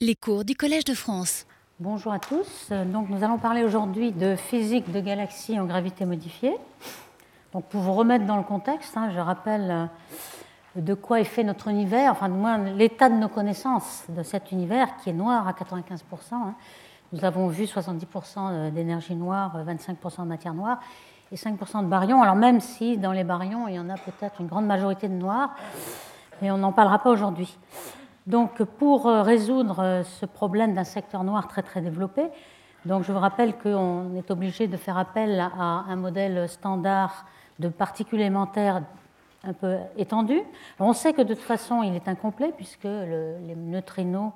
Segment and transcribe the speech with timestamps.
[0.00, 1.44] Les cours du Collège de France.
[1.80, 2.70] Bonjour à tous.
[2.70, 6.54] Donc, nous allons parler aujourd'hui de physique de galaxies en gravité modifiée.
[7.52, 9.68] Donc, pour vous remettre dans le contexte, hein, je rappelle
[10.76, 14.22] euh, de quoi est fait notre univers, enfin, du moins l'état de nos connaissances de
[14.22, 15.98] cet univers qui est noir à 95%.
[16.30, 16.54] Hein.
[17.12, 20.78] Nous avons vu 70% d'énergie noire, 25% de matière noire
[21.32, 22.22] et 5% de baryons.
[22.22, 25.14] Alors, même si dans les baryons, il y en a peut-être une grande majorité de
[25.14, 25.56] noir,
[26.40, 27.58] mais on n'en parlera pas aujourd'hui.
[28.28, 32.26] Donc, pour euh, résoudre euh, ce problème d'un secteur noir très très développé,
[32.84, 37.24] donc je vous rappelle qu'on est obligé de faire appel à un modèle standard
[37.58, 38.82] de particules élémentaires
[39.44, 40.42] un peu étendu.
[40.78, 44.32] On sait que de toute façon, il est incomplet puisque les neutrinos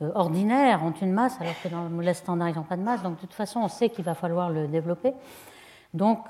[0.00, 2.82] euh, ordinaires ont une masse, alors que dans le modèle standard, ils n'ont pas de
[2.82, 3.02] masse.
[3.02, 5.12] Donc, de toute façon, on sait qu'il va falloir le développer.
[5.92, 6.28] Donc,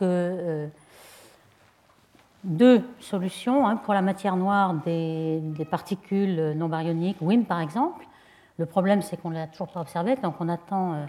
[2.47, 8.07] deux solutions hein, pour la matière noire des, particules non baryoniques, WIM par exemple.
[8.59, 11.07] Le problème, c'est qu'on ne l'a toujours pas observé, donc on attend euh,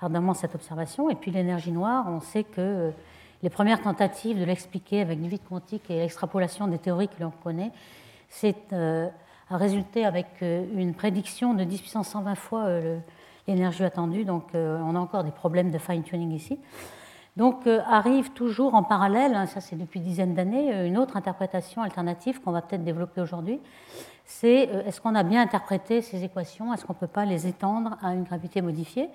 [0.00, 1.08] ardemment cette observation.
[1.08, 2.90] Et puis l'énergie noire, on sait que euh,
[3.42, 7.30] les premières tentatives de l'expliquer avec du vide quantique et l'extrapolation des théories que l'on
[7.30, 7.70] connaît,
[8.28, 9.08] c'est euh,
[9.50, 12.68] a résulté avec une prédiction de 10 puissance 120 fois
[13.48, 14.24] l'énergie attendue.
[14.24, 16.60] Donc on a encore des problèmes de fine-tuning ici.
[17.40, 21.16] Donc euh, arrive toujours en parallèle, hein, ça c'est depuis dizaines d'années, euh, une autre
[21.16, 23.60] interprétation alternative qu'on va peut-être développer aujourd'hui.
[24.26, 26.74] C'est euh, est-ce qu'on a bien interprété ces équations?
[26.74, 29.08] Est-ce qu'on ne peut pas les étendre à une gravité modifiée?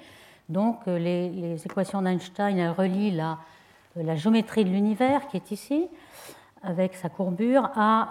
[0.49, 5.87] Donc les, équations d'Einstein, relient la, géométrie de l'univers qui est ici,
[6.63, 8.09] avec sa courbure, à,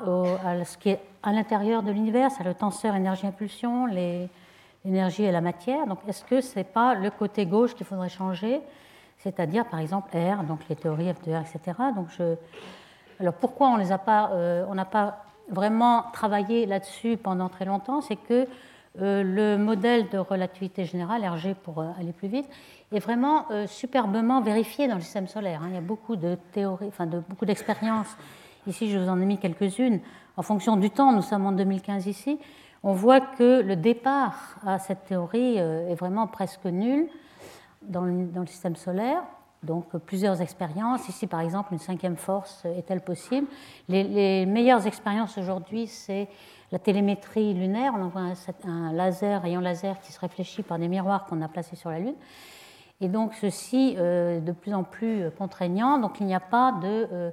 [0.65, 5.87] ce qui est à l'intérieur de l'univers, c'est le tenseur énergie-impulsion, l'énergie et la matière.
[5.87, 8.61] Donc est-ce que ce n'est pas le côté gauche qu'il faudrait changer
[9.19, 11.73] c'est-à-dire par exemple R, donc les théories F de R, etc.
[11.95, 12.09] Donc.
[13.21, 18.47] Alors pourquoi on n'a pas, euh, pas vraiment travaillé là-dessus pendant très longtemps C'est que
[19.01, 22.49] euh, le modèle de relativité générale, RG pour euh, aller plus vite,
[22.93, 25.63] est vraiment superbement vérifié dans le système solaire.
[25.63, 25.69] Hein.
[25.71, 28.17] Il y a beaucoup de théories, enfin de, beaucoup d'expériences.
[28.69, 30.01] Ici, je vous en ai mis quelques-unes.
[30.37, 32.39] En fonction du temps, nous sommes en 2015 ici,
[32.85, 37.09] on voit que le départ à cette théorie est vraiment presque nul
[37.89, 39.23] dans le, système solaire.
[39.63, 41.09] Donc plusieurs expériences.
[41.09, 43.47] Ici, par exemple, une cinquième force est-elle possible?
[43.89, 46.29] Les, meilleures expériences aujourd'hui, c'est
[46.71, 47.93] la télémétrie lunaire.
[47.97, 48.23] On envoie
[48.65, 51.99] un, laser, rayon laser qui se réfléchit par des miroirs qu'on a placés sur la
[51.99, 52.17] Lune.
[53.01, 55.99] Et donc ceci euh, de plus en plus contraignant.
[55.99, 57.31] Donc il n'y a pas de, euh,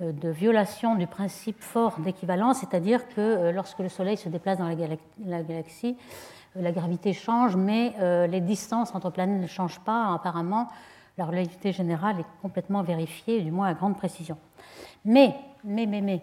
[0.00, 4.68] de, violation du principe fort d'équivalence, c'est-à-dire que euh, lorsque le Soleil se déplace dans
[4.68, 5.96] la galaxie,
[6.56, 10.12] la gravité change, mais euh, les distances entre planètes ne changent pas.
[10.14, 10.68] Apparemment,
[11.18, 14.36] la relativité générale est complètement vérifiée, du moins à grande précision.
[15.04, 15.34] Mais,
[15.64, 16.22] mais, mais, mais,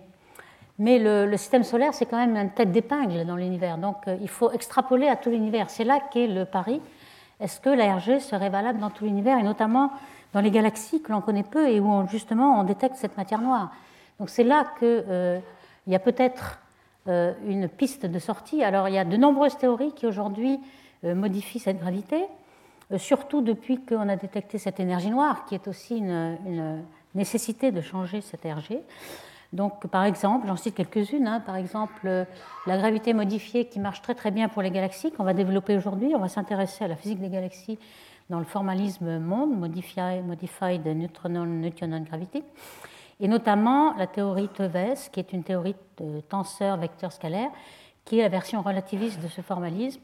[0.79, 3.77] mais le, système solaire, c'est quand même une tête d'épingle dans l'univers.
[3.77, 5.69] Donc, euh, il faut extrapoler à tout l'univers.
[5.69, 6.81] C'est là qu'est le pari.
[7.39, 9.91] Est-ce que la RG serait valable dans tout l'univers, et notamment
[10.33, 13.71] dans les galaxies que l'on connaît peu et où, justement, on détecte cette matière noire
[14.19, 15.39] Donc, c'est là qu'il euh,
[15.87, 16.61] y a peut-être
[17.07, 18.63] euh, une piste de sortie.
[18.63, 20.59] Alors il y a de nombreuses théories qui aujourd'hui
[21.03, 22.25] euh, modifient cette gravité,
[22.91, 26.83] euh, surtout depuis qu'on a détecté cette énergie noire, qui est aussi une,
[27.15, 28.77] nécessité de changer cette RG.
[29.51, 31.27] Donc, par exemple, j'en cite quelques-unes.
[31.27, 31.39] Hein.
[31.39, 32.25] par exemple,
[32.67, 36.13] la gravité modifiée qui marche très très bien pour les galaxies, qu'on va développer aujourd'hui.
[36.15, 37.79] On va s'intéresser à la physique des galaxies
[38.31, 42.43] dans le formalisme monde, Modified, modified Newtonian Gravity
[43.19, 47.49] et notamment la théorie Teves, qui est une théorie de tenseur vecteur scalaire,
[48.03, 50.01] qui est la version relativiste de ce formalisme,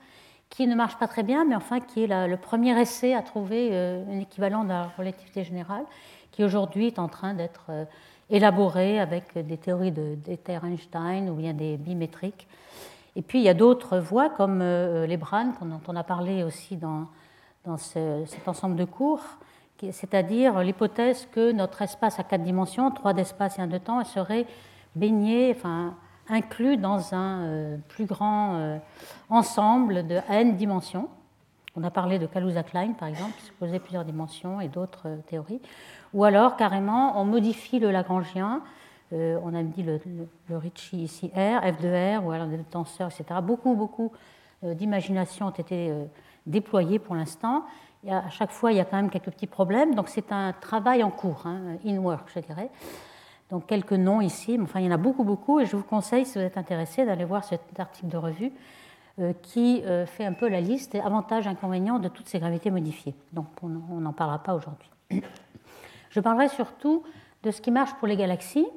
[0.50, 3.70] qui ne marche pas très bien, mais enfin qui est le premier essai à trouver
[3.72, 5.84] euh, un équivalent de la relativité générale,
[6.32, 7.86] qui aujourd'hui est en train d'être euh,
[8.30, 12.48] élaboré avec des théories d'éther Einstein ou bien des bimétriques.
[13.16, 16.44] Et puis il y a d'autres voies comme euh, les Brane, dont on a parlé
[16.44, 17.08] aussi dans,
[17.68, 19.22] dans cet ensemble de cours,
[19.92, 24.48] c'est-à-dire l'hypothèse que notre espace à quatre dimensions, trois d'espace et un de temps, serait
[24.96, 25.94] baigné, enfin
[26.30, 28.78] inclus dans un euh, plus grand euh,
[29.30, 31.10] ensemble de n dimensions.
[31.76, 35.62] On a parlé de Kaluza-Klein, par exemple, qui supposait plusieurs dimensions et d'autres euh, théories.
[36.14, 38.62] Ou alors, carrément, on modifie le Lagrangien.
[39.12, 40.00] on a dit le,
[40.50, 43.40] Ricci ici R, F de R, ou alors des tenseurs, etc.
[43.44, 44.12] Beaucoup, beaucoup
[44.64, 45.94] d'imagination ont été
[46.48, 47.64] déployées pour l'instant
[48.10, 49.96] à chaque fois, il y a quand même quelques petits problèmes.
[49.96, 52.70] Donc, c'est un travail en cours, hein, in work, je dirais.
[53.50, 55.60] Donc, quelques noms ici, mais enfin, il y en a beaucoup, beaucoup.
[55.60, 58.52] Et je vous conseille, si vous êtes intéressé, d'aller voir cet article de revue
[59.20, 62.40] euh, qui euh, fait un peu la liste des avantages et inconvénients de toutes ces
[62.40, 63.16] gravités modifiées.
[63.34, 64.90] Donc, on n'en parlera pas aujourd'hui.
[66.10, 67.04] Je parlerai surtout
[67.44, 68.68] de ce qui marche pour les galaxies,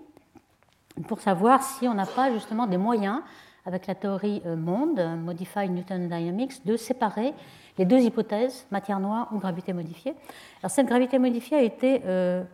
[1.09, 3.21] pour savoir si on n'a pas justement des moyens
[3.67, 7.35] avec la théorie monde, Modified Newton Dynamics, de séparer
[7.79, 10.15] les deux hypothèses, matière noire ou gravité modifiée.
[10.63, 12.03] Alors, cette gravité modifiée a été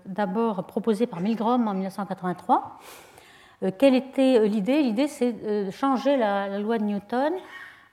[0.05, 2.79] d'abord proposée par Milgrom en 1983.
[3.79, 4.83] quelle était l'idée?
[4.83, 7.33] L'idée, c'est de changer la, loi de Newton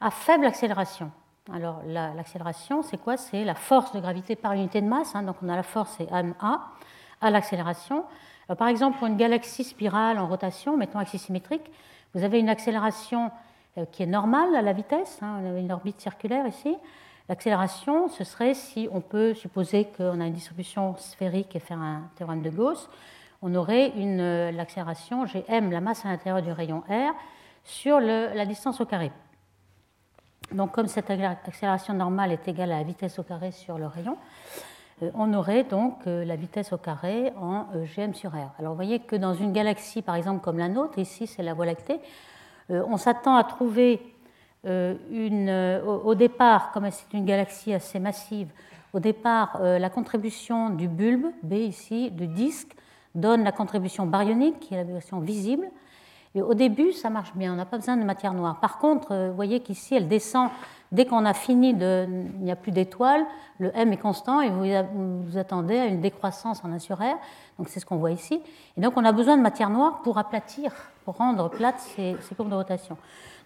[0.02, 1.12] à faible accélération.
[1.52, 3.18] Alors l'accélération, c'est quoi?
[3.18, 5.14] C'est la force de gravité par unité de masse.
[5.16, 5.24] Hein.
[5.24, 6.72] donc on a la force, c'est ma,
[7.20, 8.06] à l'accélération.
[8.58, 11.72] Par exemple, pour une galaxie spirale en rotation, mettons axis symétrique,
[12.14, 13.32] vous avez une accélération
[13.78, 15.20] euh, qui est normale à la vitesse.
[15.22, 15.40] Hein.
[15.42, 16.76] on a une orbite circulaire ici.
[17.30, 22.10] L'accélération, ce serait si on peut supposer qu'on a une distribution sphérique et faire un
[22.16, 22.90] théorème de Gauss,
[23.42, 27.14] on aurait une euh, l'accélération gm, la masse à l'intérieur du rayon r,
[27.64, 29.12] sur la distance au carré.
[30.52, 34.18] Donc comme cette accélération normale est égale à la vitesse au carré sur le rayon,
[35.16, 38.52] on aurait donc euh, la vitesse au carré en euh, gm sur r.
[38.60, 41.54] Alors vous voyez que dans une galaxie, par exemple comme la nôtre, ici c'est la
[41.54, 42.00] Voie lactée,
[42.70, 44.02] on s'attend à trouver
[44.64, 48.48] une, au départ, comme c'est une galaxie assez massive,
[48.94, 52.74] au départ la contribution du bulbe, B ici, du disque,
[53.16, 55.68] donne la contribution baryonique, qui est la version visible,
[56.42, 58.60] au début, ça marche bien, on n'a pas besoin de matière noire.
[58.60, 60.50] Par contre, euh, vous voyez qu'ici, elle descend
[60.92, 63.26] dès qu'on a fini, de, il n'y a plus d'étoiles,
[63.60, 64.66] le m est constant et vous,
[65.28, 67.18] vous attendez à une décroissance en 1 sur r.
[67.58, 68.42] Donc c'est ce qu'on voit ici.
[68.78, 70.72] Et donc on a besoin de matière noire pour aplatir,
[71.06, 72.98] pour rendre plates ces, courbes de rotation.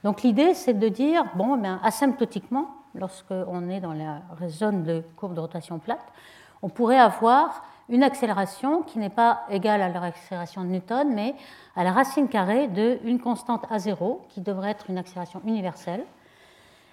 [0.04, 5.34] Donc l'idée, c'est de dire, bon, eh asymptotiquement, lorsqu'on est dans la zone de courbe
[5.34, 6.06] de rotation plate,
[6.62, 11.36] on pourrait avoir une accélération qui n'est pas égale à l'accélération de Newton, mais
[11.76, 16.06] à la racine carrée de une constante A0, qui devrait être une accélération universelle,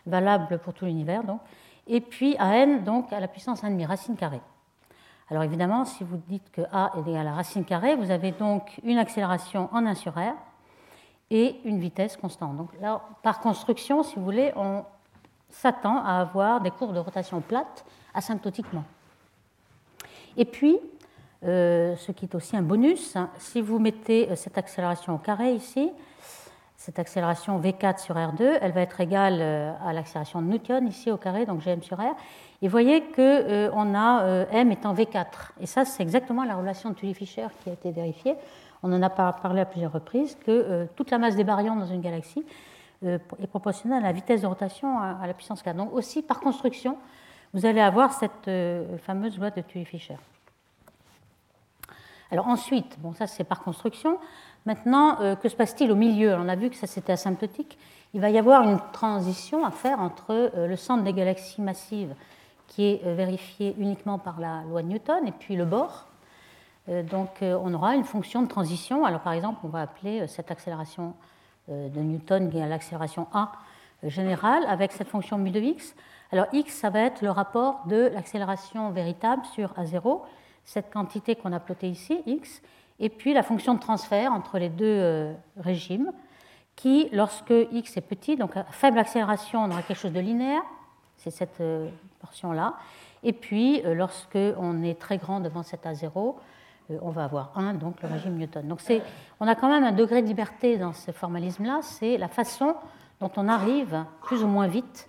[0.06, 1.22] valable pour tout l'univers,
[1.86, 4.40] et puis à n, donc à la puissance 1,5, racine carrée.
[5.30, 8.32] Alors évidemment, si vous dites que A est égal à la racine carrée, vous avez
[8.32, 10.34] donc une accélération en 1 sur R
[11.30, 12.56] et une vitesse constante.
[12.56, 12.70] Donc
[13.22, 14.84] par construction, si vous voulez, on
[15.48, 18.84] s'attend à avoir des courbes de rotation plates asymptotiquement.
[20.36, 20.78] Et puis,
[21.44, 25.18] euh, ce qui est aussi un bonus, hein, si vous mettez euh, cette accélération au
[25.18, 25.92] carré ici,
[26.76, 31.10] cette accélération V4 sur R2, elle va être égale euh, à l'accélération de Newton ici
[31.10, 32.16] au carré, donc Gm sur R.
[32.62, 35.26] Et vous voyez qu'on a M étant V4.
[35.60, 38.36] Et ça, c'est exactement la relation de Tully-Fisher qui a été vérifiée.
[38.82, 42.00] On en a parlé à plusieurs reprises, que toute la masse des baryons dans une
[42.00, 42.42] galaxie
[43.02, 45.76] est proportionnelle à la vitesse de rotation à la puissance 4.
[45.76, 46.96] Donc aussi, par construction,
[47.54, 50.16] vous allez avoir cette euh, fameuse loi de Tully-Fisher.
[52.30, 54.18] Alors ensuite, bon ça c'est par construction.
[54.66, 56.34] Maintenant, euh, que se passe-t-il au milieu?
[56.34, 57.78] On a vu que ça c'était asymptotique.
[58.12, 62.14] Il va y avoir une transition à faire entre euh, le centre des galaxies massives,
[62.66, 66.06] qui est vérifié uniquement par la loi de Newton, et puis le bord.
[66.88, 69.04] donc on aura une fonction de transition.
[69.04, 71.14] Alors par exemple, on va appeler cette accélération
[71.68, 73.52] de Newton qui est l'accélération A
[74.02, 75.94] générale avec cette fonction mu de x.
[76.32, 80.22] Alors x, ça va être le rapport de l'accélération véritable sur A0,
[80.64, 82.62] cette quantité qu'on a plotée ici, x,
[82.98, 86.12] et puis la fonction de transfert entre les deux euh, régimes,
[86.76, 90.62] qui, lorsque x est petit, donc à faible accélération, on aura quelque chose de linéaire,
[91.16, 91.88] c'est cette euh,
[92.20, 92.74] portion-là,
[93.22, 96.34] et puis euh, lorsque on est très grand devant cet A0,
[97.00, 98.68] on va avoir 1, donc le régime Newton.
[98.68, 98.80] Donc
[99.40, 102.74] on a quand même un degré de liberté dans ce formalisme-là, c'est la façon
[103.20, 105.08] dont on arrive plus ou moins vite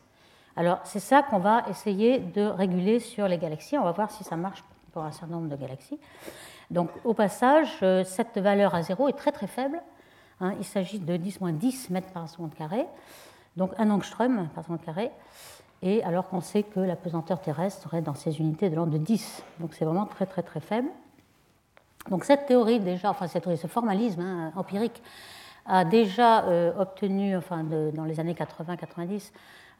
[0.56, 3.78] alors c'est ça qu'on va essayer de réguler sur les galaxies.
[3.78, 6.00] On va voir si ça marche pour un certain nombre de galaxies.
[6.72, 9.82] Donc au passage, euh, cette valeur à zéro est très très faible.
[10.42, 10.54] Hein.
[10.60, 12.86] il s'agit de 10-10 mètres par seconde carré,
[13.56, 15.12] donc un angstrom par seconde carré.
[15.82, 18.98] Et alors qu'on sait que la pesanteur terrestre serait dans ces unités de l'ordre de
[18.98, 19.44] 10.
[19.60, 20.90] Donc c'est vraiment très très très faible.
[22.10, 25.02] Donc cette théorie déjà, enfin cette théorie, ce formalisme hein, empirique
[25.66, 29.20] a déjà euh, obtenu, enfin dans les années 80-90, euh,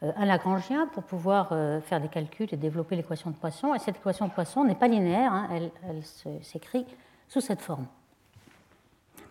[0.02, 3.74] un Lagrangien pour pouvoir euh, faire des calculs et développer l'équation de Poisson.
[3.74, 6.02] Et cette équation de Poisson n'est pas linéaire, hein, elle,
[6.42, 6.86] s'écrit
[7.28, 7.86] sous cette forme.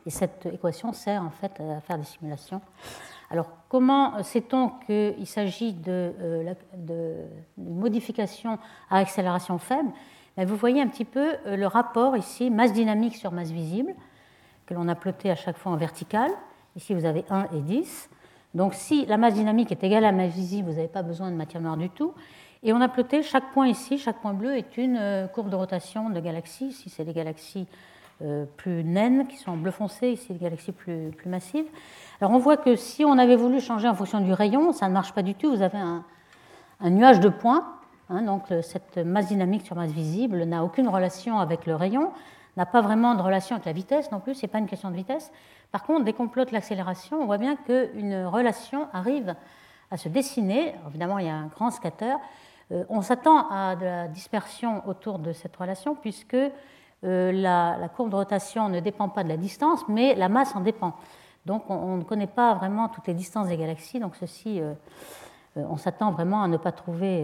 [0.06, 2.62] Et cette équation sert en fait à faire des simulations.
[3.32, 7.16] Alors, comment sait-on qu'il s'agit de, euh, de,
[7.58, 9.90] modification à accélération faible?
[10.38, 13.94] Ben, Vous voyez un petit peu le rapport ici, masse dynamique sur masse visible,
[14.66, 16.32] que l'on a ploté à chaque fois en vertical.
[16.76, 18.10] Ici, vous avez 1 et 10.
[18.56, 21.30] Donc si la masse dynamique est égale à la masse visible, vous n'avez pas besoin
[21.30, 22.14] de matière noire du tout.
[22.64, 25.56] Et on a ploté chaque point ici, chaque point bleu est une euh, courbe de
[25.56, 26.68] rotation de galaxies.
[26.68, 27.68] Ici, c'est des galaxies
[28.56, 31.66] plus naines qui sont en bleu foncé, ici des galaxies plus, plus massives.
[32.22, 34.94] Alors on voit que si on avait voulu changer en fonction du rayon, ça ne
[34.94, 35.54] marche pas du tout.
[35.54, 36.04] Vous avez un,
[36.90, 37.74] nuage de points.
[38.10, 42.12] Hein, donc cette masse dynamique sur masse visible n'a aucune relation avec le rayon,
[42.56, 44.92] n'a pas vraiment de relation avec la vitesse non plus, ce n'est pas une question
[44.92, 45.32] de vitesse.
[45.72, 49.36] Par contre, dès qu'on plotte l'accélération, on voit bien qu'une relation arrive
[49.92, 50.76] à se dessiner.
[50.88, 52.16] Évidemment, il y a un grand scatter.
[52.72, 58.10] Euh, on s'attend à de la dispersion autour de cette relation puisque euh, la, courbe
[58.10, 60.94] de rotation ne dépend pas de la distance, mais la masse en dépend.
[61.46, 64.00] Donc on, ne connaît pas vraiment toutes les distances des galaxies.
[64.00, 64.74] Donc ceci, euh,
[65.56, 67.24] on s'attend vraiment à ne pas trouver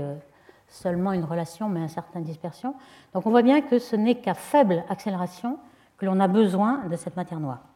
[0.68, 2.76] seulement une relation, mais une certaine dispersion.
[3.14, 5.58] Donc on voit bien que ce n'est qu'à faible accélération
[5.98, 7.71] que l'on a besoin de cette matière noire.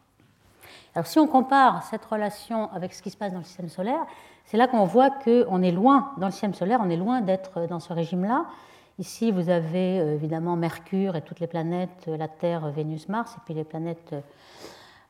[0.95, 4.05] Alors si on compare cette relation avec ce qui se passe dans le système solaire,
[4.45, 7.67] c'est là qu'on voit qu'on est loin, dans le système solaire, on est loin d'être
[7.67, 8.45] dans ce régime-là.
[8.97, 13.35] Ici, vous avez euh, évidemment Mercure et toutes les planètes, euh, la Terre, Vénus, Mars,
[13.35, 14.15] et puis les planètes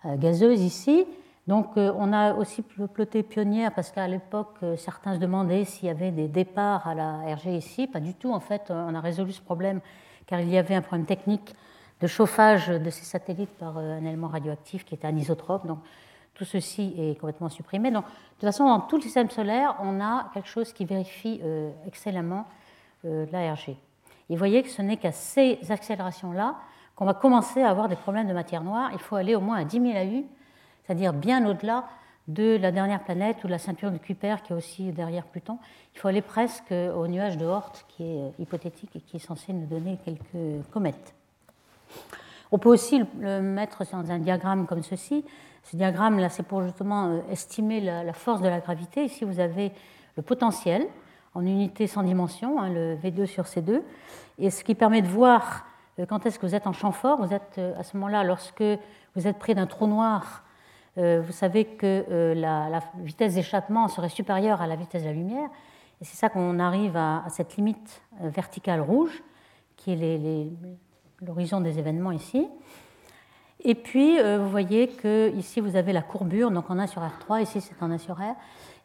[0.06, 1.06] euh, gazeuses ici.
[1.46, 6.10] Donc on a aussi ploté Pionnière parce qu'à l'époque, certains se demandaient s'il y avait
[6.10, 7.86] des départs à la RG ici.
[7.86, 9.80] Pas du tout, en fait, on a résolu ce problème
[10.25, 11.54] car il y avait un problème technique
[12.02, 15.66] de chauffage de ces satellites par un élément radioactif qui était anisotrope.
[15.66, 15.80] Donc
[16.36, 17.92] tout ceci est complètement supprimé.
[17.92, 21.40] Donc, de toute façon, dans tout le système solaire, on a quelque chose qui vérifie
[21.44, 22.46] euh, excellemment
[23.06, 23.70] euh, l'ARG.
[23.70, 23.78] Et
[24.30, 26.56] vous voyez que ce n'est qu'à ces accélérations-là
[26.96, 28.90] qu'on va commencer à avoir des problèmes de matière noire.
[28.94, 30.25] Il faut aller au moins à 10 000 AU,
[30.84, 31.86] c'est-à-dire bien au-delà
[32.28, 35.60] de la dernière planète ou de la ceinture de Kuiper qui est aussi derrière Pluton.
[35.94, 39.20] Il faut aller presque au nuage de Oort qui est euh, hypothétique et qui est
[39.20, 41.14] censé nous donner quelques comètes.
[42.52, 45.25] On peut aussi le mettre dans un diagramme comme ceci.
[45.66, 49.04] Ce diagramme-là, c'est pour justement euh, estimer la, force de la gravité.
[49.04, 49.72] Ici, vous avez
[50.16, 50.88] le potentiel
[51.34, 53.82] en unité sans dimension, hein, le V2 sur C2,
[54.38, 55.66] et ce qui permet de voir
[56.00, 57.20] euh, quand est-ce que vous êtes en champ fort.
[57.25, 58.64] Vous êtes euh, à ce moment-là, lorsque
[59.16, 60.44] vous êtes près d'un trou noir,
[60.98, 65.50] vous savez que la, vitesse d'échappement serait supérieure à la vitesse de la lumière.
[66.00, 69.22] Et c'est ça qu'on arrive à, cette limite verticale rouge,
[69.75, 70.48] qui est
[71.22, 72.48] l'horizon des événements ici.
[73.68, 77.02] Et puis, euh, vous voyez que ici, vous avez la courbure, donc en 1 sur
[77.02, 78.36] R3, ici, c'est en 1 sur R.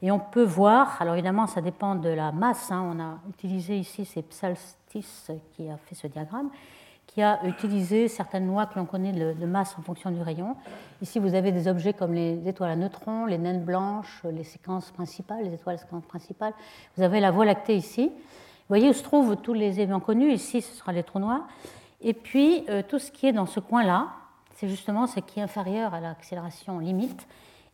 [0.03, 2.71] Et on peut voir, alors évidemment, ça dépend de la masse.
[2.71, 2.91] Hein.
[2.95, 6.49] on a utilisé ici, c'est Psaltis qui a fait ce diagramme,
[7.07, 10.57] qui a utilisé certaines lois que l'on connaît de, masse en fonction du rayon.
[11.03, 14.91] Ici, vous avez des objets comme les étoiles à neutrons, les naines blanches, les séquences
[14.93, 16.55] principales, les étoiles séquences principales.
[16.97, 18.07] Vous avez la Voie lactée ici.
[18.07, 20.33] Vous voyez où se trouvent tous les événements connus.
[20.33, 21.47] Ici, ce sera les trous noirs.
[22.01, 24.09] Et puis, euh, tout ce qui est dans ce coin-là,
[24.55, 27.27] c'est justement ce qui est inférieur à l'accélération limite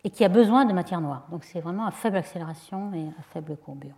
[0.03, 1.27] et qui a besoin de matière noire.
[1.31, 3.95] Donc c'est vraiment à faible accélération et à faible courbure.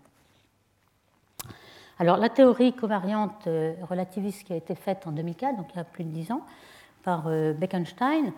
[2.00, 5.82] Alors la théorie covariante euh, relativiste qui a été faite en 2004, donc il y
[5.82, 6.42] a plus de 10 ans,
[7.04, 8.32] par euh, Bekenstein,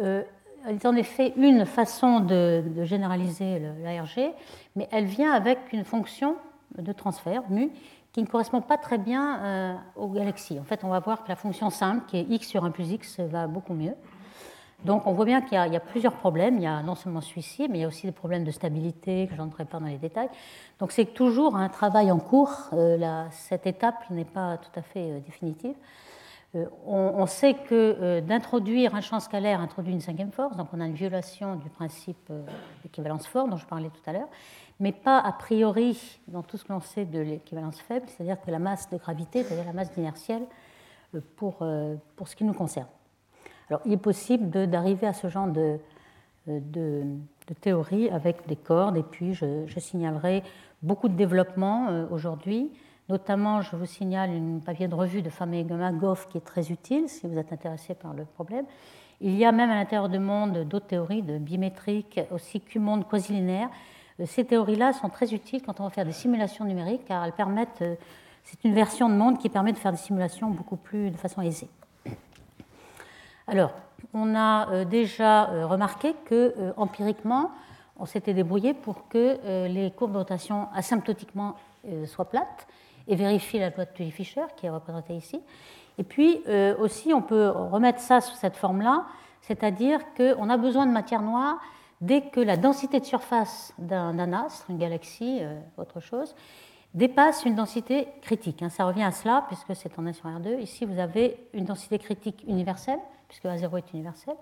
[0.00, 0.22] euh,
[0.68, 4.32] est en effet une façon de, de généraliser l'ARG,
[4.76, 6.36] mais elle vient avec une fonction
[6.78, 7.70] de transfert, mu,
[8.12, 10.58] qui ne correspond pas très bien euh, aux galaxies.
[10.58, 12.90] En fait, on va voir que la fonction simple, qui est x sur 1 plus
[12.90, 13.94] x, va beaucoup mieux.
[14.84, 16.56] Donc on voit bien qu'il y, a plusieurs problèmes.
[16.56, 19.26] Il y a non seulement celui-ci, mais il y a aussi des problèmes de stabilité,
[19.26, 20.30] que je n'entrerai pas dans les détails.
[20.78, 22.70] Donc c'est toujours un travail en cours.
[22.72, 25.74] Euh, cette étape n'est pas tout à fait euh, définitive.
[26.86, 30.94] on, sait que d'introduire un champ scalaire introduit une cinquième force, donc on a une
[30.94, 32.32] violation du principe
[32.82, 34.28] d'équivalence forte dont je parlais tout à l'heure
[34.80, 38.50] mais pas a priori dans tout ce que l'on sait de l'équivalence faible, c'est-à-dire que
[38.50, 40.42] la masse de gravité, c'est-à-dire la masse inertielle
[41.14, 42.86] euh, pour, euh, pour ce qui nous concerne.
[43.68, 45.78] Alors, il est possible d'arriver à ce genre de,
[46.48, 47.02] euh, de,
[47.46, 50.42] de, théorie avec des cordes, et puis je, signalerai
[50.82, 52.72] beaucoup de développement aujourd'hui.
[53.10, 57.08] Notamment, je vous signale une papier de revue de Famegama Goff qui est très utile
[57.08, 58.64] si vous êtes intéressé par le problème.
[59.20, 63.68] Il y a même à l'intérieur du monde d'autres théories de bimétrique, aussi Q-monde quasi-linéaire,
[63.68, 67.32] euh, ces théories-là sont très utiles quand on va faire des simulations numériques, car elles
[67.32, 67.94] permettent, euh,
[68.44, 71.42] c'est une version de monde qui permet de faire des simulations beaucoup plus de façon
[71.42, 71.68] aisée.
[73.46, 73.72] Alors,
[74.14, 77.50] on a euh, déjà remarqué que empiriquement,
[77.98, 81.56] on s'était débrouillé pour que les courbes de rotation asymptotiquement
[82.06, 82.66] soient plates
[83.06, 85.38] et vérifier la loi de Tully-Fisher qui est représentée ici.
[85.98, 86.40] Et puis
[86.78, 89.04] aussi, on peut remettre ça sous cette forme-là,
[89.42, 91.58] c'est-à-dire qu'on a besoin de matière noire
[92.00, 96.34] dès que la densité de surface d'un astre, une galaxie, euh, autre chose,
[96.94, 98.62] dépasse une densité critique.
[98.62, 98.68] Hein.
[98.68, 100.60] Ça revient à cela, puisque c'est en 1 sur R2.
[100.60, 104.34] Ici, vous avez une densité critique universelle, puisque A0 est universel.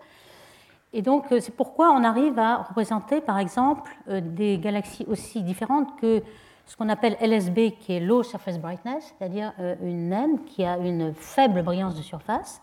[0.93, 5.43] Et donc, euh, c'est pourquoi on arrive à représenter, par exemple, euh, des galaxies aussi
[5.43, 6.23] différentes que
[6.65, 11.15] ce qu'on appelle LSB, qui est Low Surface Brightness, c'est-à-dire une naine qui a une
[11.15, 12.61] faible brillance de surface.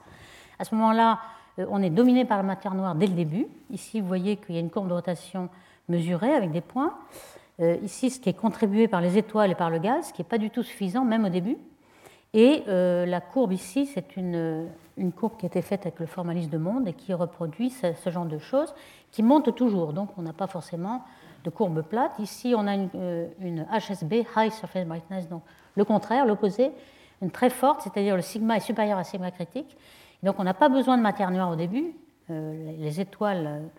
[0.59, 1.19] À ce moment-là,
[1.57, 3.47] on est dominé par la matière noire dès le début.
[3.71, 5.49] Ici, vous voyez qu'il y a une courbe de rotation
[5.87, 6.93] mesurée avec des points.
[7.61, 10.21] Euh, ici, ce qui est contribué par les étoiles et par le gaz, ce qui
[10.21, 11.57] n'est pas du tout suffisant, même au début.
[12.33, 16.05] Et euh, la courbe ici, c'est une une courbe qui a été faite avec le
[16.05, 18.73] formalisme de monde et qui reproduit ce, genre de choses,
[19.11, 19.93] qui monte toujours.
[19.93, 21.03] Donc on n'a pas forcément
[21.43, 22.17] de courbe plate.
[22.19, 25.43] Ici, on a une, HSB, High Surface Brightness, donc
[25.75, 26.71] le contraire, l'opposé,
[27.21, 29.77] une très forte, c'est-à-dire le sigma est supérieur à sigma critique.
[30.23, 31.93] Donc on n'a pas besoin de matière noire au début.
[32.29, 33.69] les étoiles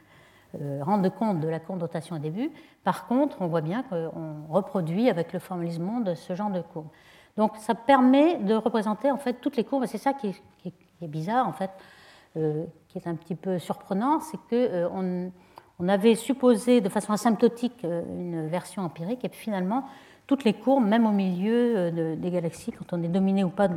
[0.62, 2.50] euh, rendre compte de la courbe de rotation au début.
[2.84, 6.86] Par contre, on voit bien qu'on reproduit avec le formalisme monde ce genre de courbe.
[7.36, 10.28] Donc ça permet de représenter en fait toutes les courbes, c'est ça qui
[10.64, 11.70] est, bizarre en fait,
[12.36, 15.28] euh, qui est un petit peu surprenant, c'est euh,
[15.78, 19.84] on avait supposé de façon asymptotique une version empirique, et puis finalement
[20.26, 23.68] toutes les courbes, même au milieu des galaxies, quand on est dominé ou pas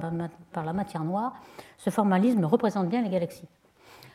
[0.53, 1.33] par la matière noire,
[1.79, 3.47] ce formalisme représente bien les galaxies.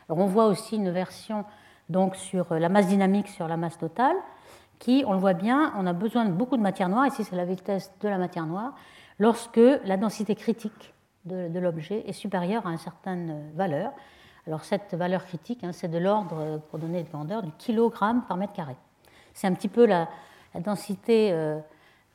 [0.07, 1.43] Alors on voit aussi une version
[1.89, 4.15] donc sur la masse dynamique sur la masse totale,
[4.79, 7.35] qui, on le voit bien, on a besoin de beaucoup de matière noire, ici c'est
[7.35, 8.73] la vitesse de la matière noire,
[9.19, 10.93] lorsque la densité critique
[11.25, 13.91] de, l'objet est supérieure à une certaine valeur.
[14.45, 18.37] Alors cette valeur critique, hein, c'est de l'ordre, pour donner de grandeur, du kilogramme par
[18.37, 18.75] mètre carré.
[19.33, 20.07] C'est un petit peu la,
[20.59, 21.59] densité euh,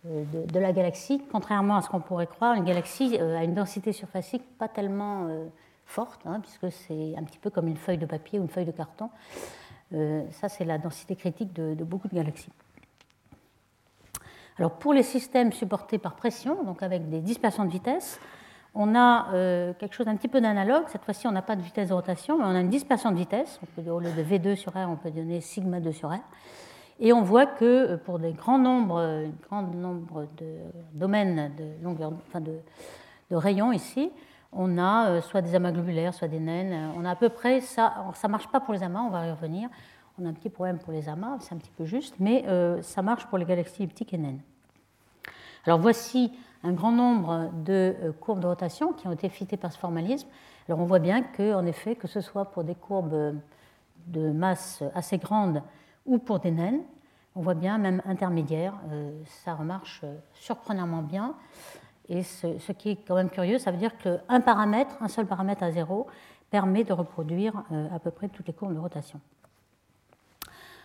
[0.05, 3.93] de, la galaxie, contrairement à ce qu'on pourrait croire, une galaxie euh, a une densité
[3.93, 5.47] surfacique pas tellement euh,
[5.85, 8.65] forte, hein, puisque c'est un petit peu comme une feuille de papier ou une feuille
[8.65, 9.11] de carton.
[9.93, 12.53] Euh, ça, c'est la densité critique de, beaucoup de galaxies.
[14.59, 18.21] Alors, pour les systèmes supportés par pression, donc avec des dispersions de vitesse,
[18.75, 19.27] on a
[19.81, 20.85] quelque chose d'un petit peu d'analogue.
[20.89, 23.17] Cette fois-ci, on n'a pas de vitesse de rotation, mais on a une dispersion de
[23.17, 23.59] vitesse.
[23.63, 26.21] On peut, au lieu de V2 sur R, on peut donner sigma 2 sur R.
[27.01, 30.59] Et on voit que euh, pour des grands nombres, grand nombre de
[30.93, 34.13] domaines de, rayons ici,
[34.53, 36.73] on a euh, soit des amas globulaires, soit des naines.
[36.73, 38.07] Euh, on a à peu près ça.
[38.15, 39.69] Ça marche pas pour les amas, on va y revenir.
[40.19, 42.83] On a un petit problème pour les amas, c'est un petit peu juste, mais euh,
[42.83, 44.41] ça marche pour les galaxies elliptiques et naines.
[45.65, 49.79] Alors voici un grand nombre de courbes de rotation qui ont été fitées par ce
[49.79, 50.29] formalisme.
[50.69, 53.35] Alors on voit bien que, en effet, que ce soit pour des courbes
[54.07, 55.63] de masse assez grande
[56.07, 56.83] ou pour des naines,
[57.37, 58.75] on voit bien, même intermédiaire,
[59.45, 60.03] ça remarche
[60.35, 61.37] surprenamment bien.
[62.11, 65.63] Et ce, qui est quand même curieux, ça veut dire qu'un paramètre, un seul paramètre
[65.63, 66.09] à zéro,
[66.51, 69.21] permet de reproduire euh, à peu près toutes les courbes de rotation.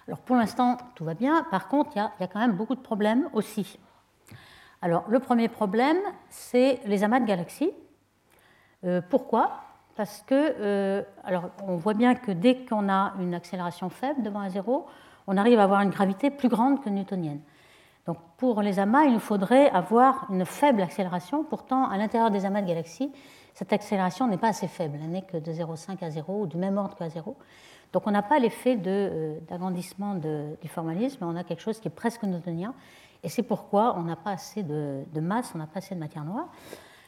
[0.07, 1.43] Alors pour l'instant, tout va bien.
[1.49, 3.79] Par contre, il y, a quand même beaucoup de problèmes aussi.
[4.83, 5.97] Alors le premier problème,
[6.29, 7.71] c'est les amas de galaxies.
[8.83, 9.63] Euh, pourquoi?
[9.95, 14.41] Parce que, euh, alors on voit bien que dès qu'on a une accélération faible devant
[14.41, 14.85] un zéro,
[15.27, 17.39] on arrive à avoir une gravité plus grande que newtonienne.
[18.05, 21.43] Donc pour les amas, il nous faudrait avoir une faible accélération.
[21.43, 23.11] Pourtant, à l'intérieur des amas de galaxies,
[23.53, 24.99] cette accélération n'est pas assez faible.
[25.01, 27.35] Elle n'est que de 0,5 à 0 ou du même ordre qu'à 0.
[27.93, 31.91] Donc on n'a pas l'effet euh, d'agrandissement du formalisme, on a quelque chose qui est
[31.91, 32.73] presque newtonien.
[33.23, 36.25] Et c'est pourquoi on n'a pas assez de, masse, on n'a pas assez de matière
[36.25, 36.49] noire.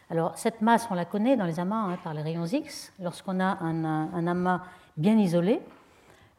[0.09, 2.93] Alors cette masse, on la connaît dans les amas hein, par les rayons X.
[3.01, 4.61] Lorsqu'on a un amas
[4.95, 5.61] bien isolé,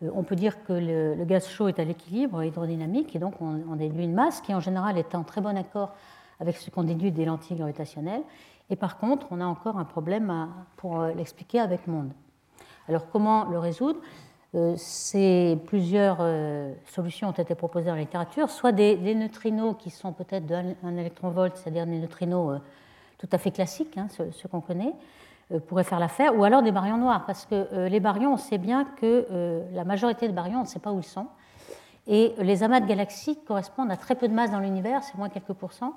[0.02, 4.04] on peut dire que le, gaz chaud est à l'équilibre hydrodynamique et donc on, déduit
[4.04, 5.94] une masse qui en général est en très bon accord
[6.40, 8.22] avec ce qu'on déduit des lentilles gravitationnelles.
[8.70, 12.12] Et par contre, on a encore un problème pour euh, l'expliquer avec monde.
[12.88, 13.98] Alors comment le résoudre?
[14.54, 14.76] Euh,
[15.66, 16.18] Plusieurs
[16.86, 21.56] solutions ont été proposées dans la littérature, soit des, neutrinos qui sont peut-être d'un électronvolt,
[21.56, 22.60] c'est-à-dire des neutrinos
[23.18, 24.94] tout à fait classiques, hein, ceux qu'on connaît,
[25.52, 28.36] euh, pourrait faire l'affaire, ou alors des baryons noirs, parce que euh, les baryons, on
[28.36, 31.26] sait bien que euh, la majorité des baryons, on ne sait pas où ils sont.
[32.06, 35.28] Et les amas de galaxies correspondent à très peu de masse dans l'univers, c'est moins
[35.28, 35.94] quelques pourcents.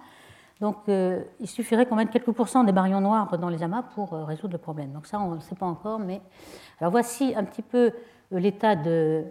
[0.60, 4.52] Donc il suffirait qu'on mette quelques pourcents des baryons noirs dans les amas pour résoudre
[4.52, 4.92] le problème.
[4.92, 6.22] Donc ça, on ne sait pas encore, mais...
[6.80, 7.94] Alors voici un petit peu
[8.30, 9.24] l'état de,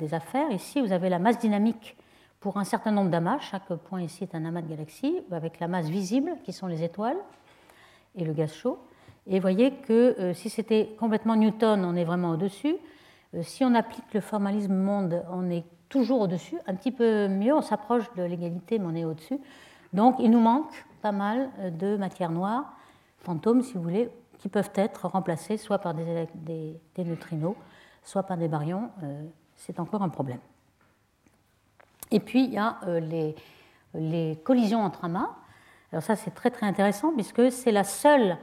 [0.00, 0.50] des affaires.
[0.50, 1.96] Ici, vous avez la masse dynamique
[2.40, 3.38] pour un certain nombre d'amas.
[3.38, 6.82] Chaque point ici est un amas de galaxies, avec la masse visible, qui sont les
[6.82, 7.18] étoiles,
[8.16, 8.78] et le gaz chaud.
[9.26, 12.76] Et vous voyez que euh, si c'était complètement Newton, on est vraiment au-dessus.
[13.34, 16.56] Euh, si on applique le formalisme monde, on est toujours au-dessus.
[16.66, 19.38] Un petit peu mieux, on s'approche de l'égalité, mais on est au-dessus.
[19.92, 22.76] Donc il nous manque pas mal euh, de matières noires,
[23.20, 27.56] fantômes si vous voulez, qui peuvent être remplacées soit par des, des, neutrinos,
[28.02, 28.90] soit par des baryons.
[29.56, 30.40] C'est encore un problème.
[32.10, 33.34] Et puis il y a les,
[33.94, 35.30] les collisions entre amas.
[35.92, 38.36] Alors ça c'est très très intéressant puisque c'est la seule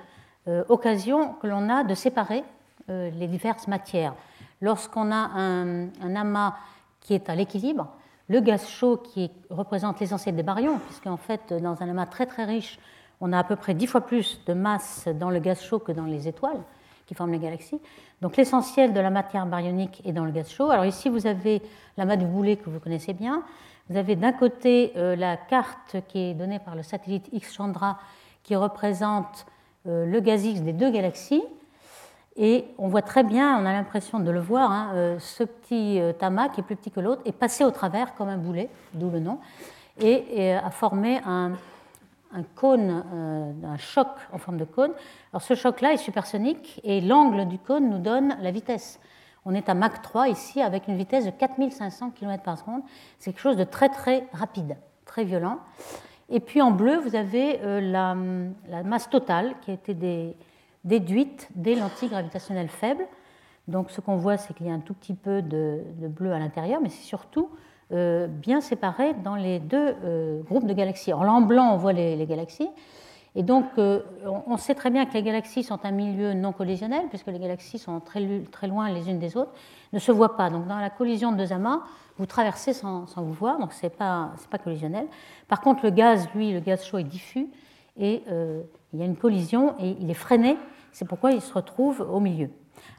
[0.70, 2.44] occasion que l'on a de séparer
[2.90, 4.14] euh, les diverses matières.
[4.60, 6.56] Lorsqu'on a un, amas
[7.00, 7.88] qui est à l'équilibre,
[8.28, 12.44] le gaz chaud qui représente l'essentiel des baryons, puisqu'en fait, dans un amas très très
[12.46, 12.80] riche,
[13.20, 15.92] on a à peu près dix fois plus de masse dans le gaz chaud que
[15.92, 16.62] dans les étoiles
[17.06, 17.80] qui forment les galaxies.
[18.22, 20.72] Donc l'essentiel de la matière baryonique est dans le gaz chaud.
[20.72, 21.62] Alors ici, vous avez
[21.98, 23.44] l'amas du boulet que vous connaissez bien.
[23.90, 28.00] Vous avez d'un côté euh, la carte qui est donnée par le satellite X Chandra
[28.44, 31.44] qui représente euh, le gaz X des deux galaxies.
[32.38, 36.48] Et on voit très bien, on a l'impression de le voir, hein, ce petit tamas
[36.50, 39.20] qui est plus petit que l'autre est passé au travers comme un boulet, d'où le
[39.20, 39.40] nom,
[40.00, 41.52] et, a formé un,
[42.34, 43.04] un cône,
[43.64, 44.92] un choc en forme de cône.
[45.34, 49.00] Alors ce choc-là est supersonique et l'angle du cône nous donne la vitesse.
[49.44, 52.82] On est à Mach 3 ici avec une vitesse de 4500 km par seconde.
[53.18, 55.60] C'est quelque chose de très très rapide, très violent.
[56.32, 60.36] Et puis en bleu, vous avez euh, la, masse totale qui a été
[60.86, 63.06] déduite des lentilles gravitationnelles faibles.
[63.68, 66.40] Donc ce qu'on voit, c'est qu'il y a un tout petit peu de, bleu à
[66.40, 67.50] l'intérieur, mais c'est surtout
[67.92, 71.12] euh, bien séparé dans les deux euh, groupes de galaxies.
[71.12, 72.70] en blanc, on voit les galaxies,
[73.34, 77.06] et donc, euh, on sait très bien que les galaxies sont un milieu non collisionnel,
[77.08, 79.54] puisque les galaxies sont très, très loin les unes des autres,
[79.94, 80.50] ne se voient pas.
[80.50, 81.82] Donc, dans la collision de deux amas,
[82.18, 85.08] vous traversez sans, vous voir, donc ce n'est pas, pas, collisionnel.
[85.48, 87.48] Par contre, le gaz, lui, le gaz chaud est diffus,
[87.98, 88.62] et euh,
[88.94, 90.58] il y a une collision, et il est freiné.
[90.92, 92.50] C'est pourquoi il se retrouve au milieu.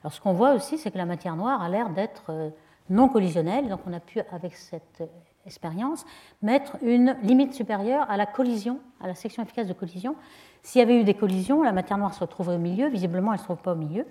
[0.03, 2.49] Alors, ce qu'on voit aussi, c'est que la matière noire a l'air d'être euh,
[2.89, 3.69] non collisionnelle.
[3.69, 5.03] Donc, on a pu, avec cette
[5.47, 6.05] expérience,
[6.43, 10.17] mettre une limite supérieure à la collision, à la section efficace de collision.
[10.63, 12.89] S'il y avait eu des collisions, la matière noire se retrouverait au milieu.
[12.89, 14.07] Visiblement, elle ne se trouve pas au milieu.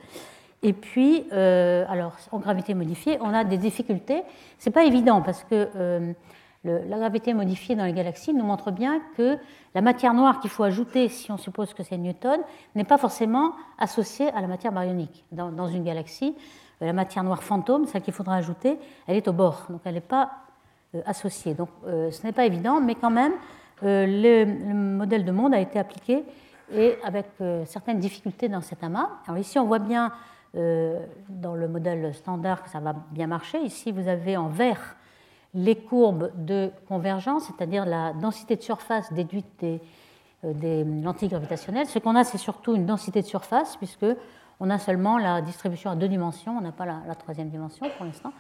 [0.64, 4.24] Et puis, euh, alors, en gravité modifiée, on a des difficultés.
[4.60, 6.14] Ce n'est pas évident parce que euh,
[6.64, 9.38] la gravité modifiée dans les galaxies nous montre bien que
[9.74, 12.42] la matière noire qu'il faut ajouter, si on suppose que c'est Newton,
[12.76, 15.26] n'est pas forcément associée à la matière baryonique.
[15.32, 16.36] Dans, dans une galaxie,
[16.80, 19.66] la matière noire fantôme, celle qu'il faudra ajouter, elle est au bord.
[19.70, 20.51] Donc, elle n'est pas euh,
[21.06, 21.54] associés.
[21.54, 23.34] Donc euh, ce n'est pas évident, mais quand même,
[23.84, 26.24] euh, le, modèle de monde a été appliqué
[26.74, 27.28] et avec
[27.66, 29.10] certaines difficultés dans cet amas.
[29.28, 30.14] Alors ici, on voit bien
[30.54, 33.60] dans le modèle standard que ça va bien marcher.
[33.60, 34.96] Ici, vous avez en vert
[35.54, 41.88] les courbes de convergence, c'est-à-dire la densité de surface déduite des, lentilles gravitationnelles.
[41.88, 44.06] Ce qu'on a, c'est surtout une densité de surface, puisque
[44.62, 48.06] on a seulement la distribution à deux dimensions, on n'a pas la, troisième dimension pour
[48.06, 48.32] l'instant.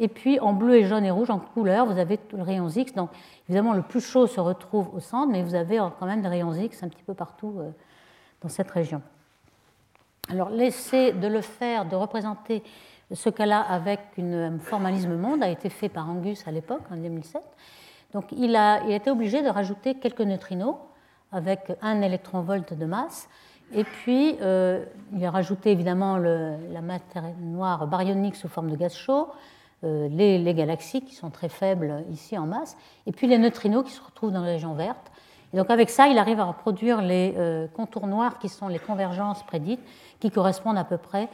[0.00, 2.94] Et puis en bleu et jaune et rouge, en couleur, vous avez le rayon X.
[2.94, 3.10] Donc
[3.48, 6.54] évidemment, le plus chaud se retrouve au centre, mais vous avez quand même des rayons
[6.54, 7.70] X un petit peu partout euh,
[8.42, 9.02] dans cette région.
[10.30, 12.62] Alors l'essai de le faire, de représenter
[13.12, 17.42] ce cas-là avec un formalisme monde a été fait par Angus à l'époque, en 2007.
[18.12, 20.76] Donc il a, il a été obligé de rajouter quelques neutrinos
[21.32, 23.28] avec un électron-volt de masse.
[23.72, 24.84] Et puis, euh,
[25.14, 29.28] il a rajouté évidemment la matière noire baryonique sous forme de gaz chaud,
[29.84, 33.92] euh, les, galaxies qui sont très faibles ici en masse, et puis les neutrinos qui
[33.92, 35.12] se retrouvent dans la région verte.
[35.52, 38.80] Et donc avec ça, il arrive à reproduire les euh, contours noirs qui sont les
[38.80, 39.80] convergences prédites,
[40.18, 41.28] qui correspondent à peu près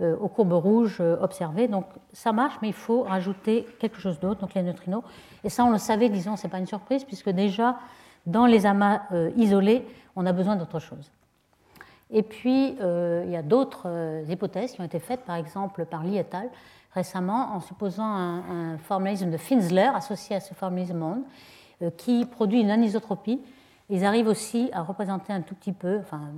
[0.00, 1.68] euh, aux courbes rouges observées.
[1.68, 1.84] Donc
[2.14, 5.04] ça marche, mais il faut rajouter quelque chose d'autre, donc les neutrinos.
[5.44, 7.76] Et ça, on le savait, disons, c'est pas une surprise, puisque déjà
[8.24, 9.02] dans les amas
[9.36, 9.86] isolés,
[10.16, 11.10] on a besoin d'autre chose.
[12.10, 13.88] Et puis, il y a d'autres
[14.28, 16.50] hypothèses qui ont été faites, par exemple par Lee et al.,
[16.94, 21.22] récemment en supposant un, formalisme de Finsler associé à ce formalisme monde
[21.82, 23.40] euh, qui produit une anisotropie.
[23.88, 26.32] Ils arrivent aussi à représenter un tout petit peu, enfin,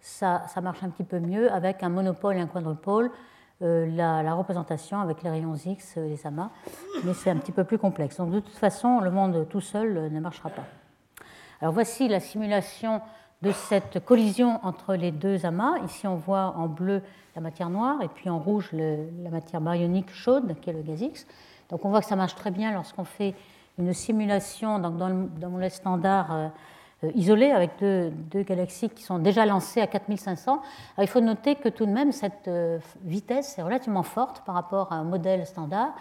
[0.00, 3.10] ça, ça marche un petit peu mieux avec un monopôle et un quadrupôle,
[3.62, 6.50] euh, la, représentation avec les rayons X, euh, les amas,
[7.04, 8.16] mais c'est un petit peu plus complexe.
[8.18, 10.64] Donc de toute façon, le monde tout seul ne marchera pas.
[11.60, 13.00] Alors voici la simulation
[13.42, 15.78] de cette collision entre les deux amas.
[15.84, 17.02] Ici, on voit en bleu
[17.36, 21.00] la matière noire et puis en rouge la matière baryonique chaude, qui est le gaz
[21.00, 21.26] X.
[21.70, 23.34] Donc on voit que ça marche très bien lorsqu'on fait
[23.78, 26.48] une simulation donc dans, le, dans standard euh,
[27.14, 30.52] isolé avec deux, galaxies qui sont déjà lancées à 4500.
[30.52, 30.62] Alors,
[30.98, 34.92] il faut noter que tout de même cette euh, vitesse est relativement forte par rapport
[34.92, 35.94] à un modèle standard.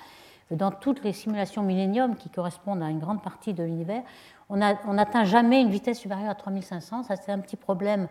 [0.49, 4.01] Dans toutes les simulations Millennium qui correspondent à une grande partie de l'univers,
[4.49, 7.03] on n'atteint jamais une vitesse supérieure à 3500.
[7.03, 8.07] Ça, c'est un petit problème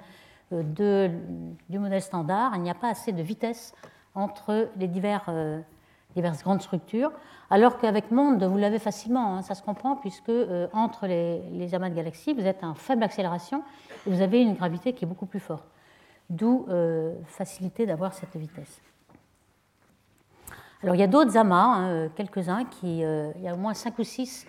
[0.53, 0.63] euh,
[1.69, 2.53] du modèle standard.
[2.55, 3.75] Il n'y a pas assez de vitesse
[4.15, 4.89] entre les
[5.29, 5.61] euh,
[6.15, 7.11] diverses grandes structures,
[7.51, 11.91] alors qu'avec Monde, vous l'avez facilement, hein, ça se comprend, puisque euh, entre les, amas
[11.91, 13.65] de galaxies, vous êtes en faible accélération
[14.07, 15.67] et vous avez une gravité qui est beaucoup plus forte.
[16.29, 16.67] D'où
[17.27, 18.81] facilité d'avoir cette vitesse.
[20.83, 23.97] Alors il y a d'autres amas, hein, quelques-uns, qui, il y a au moins 5
[24.01, 24.45] ou 6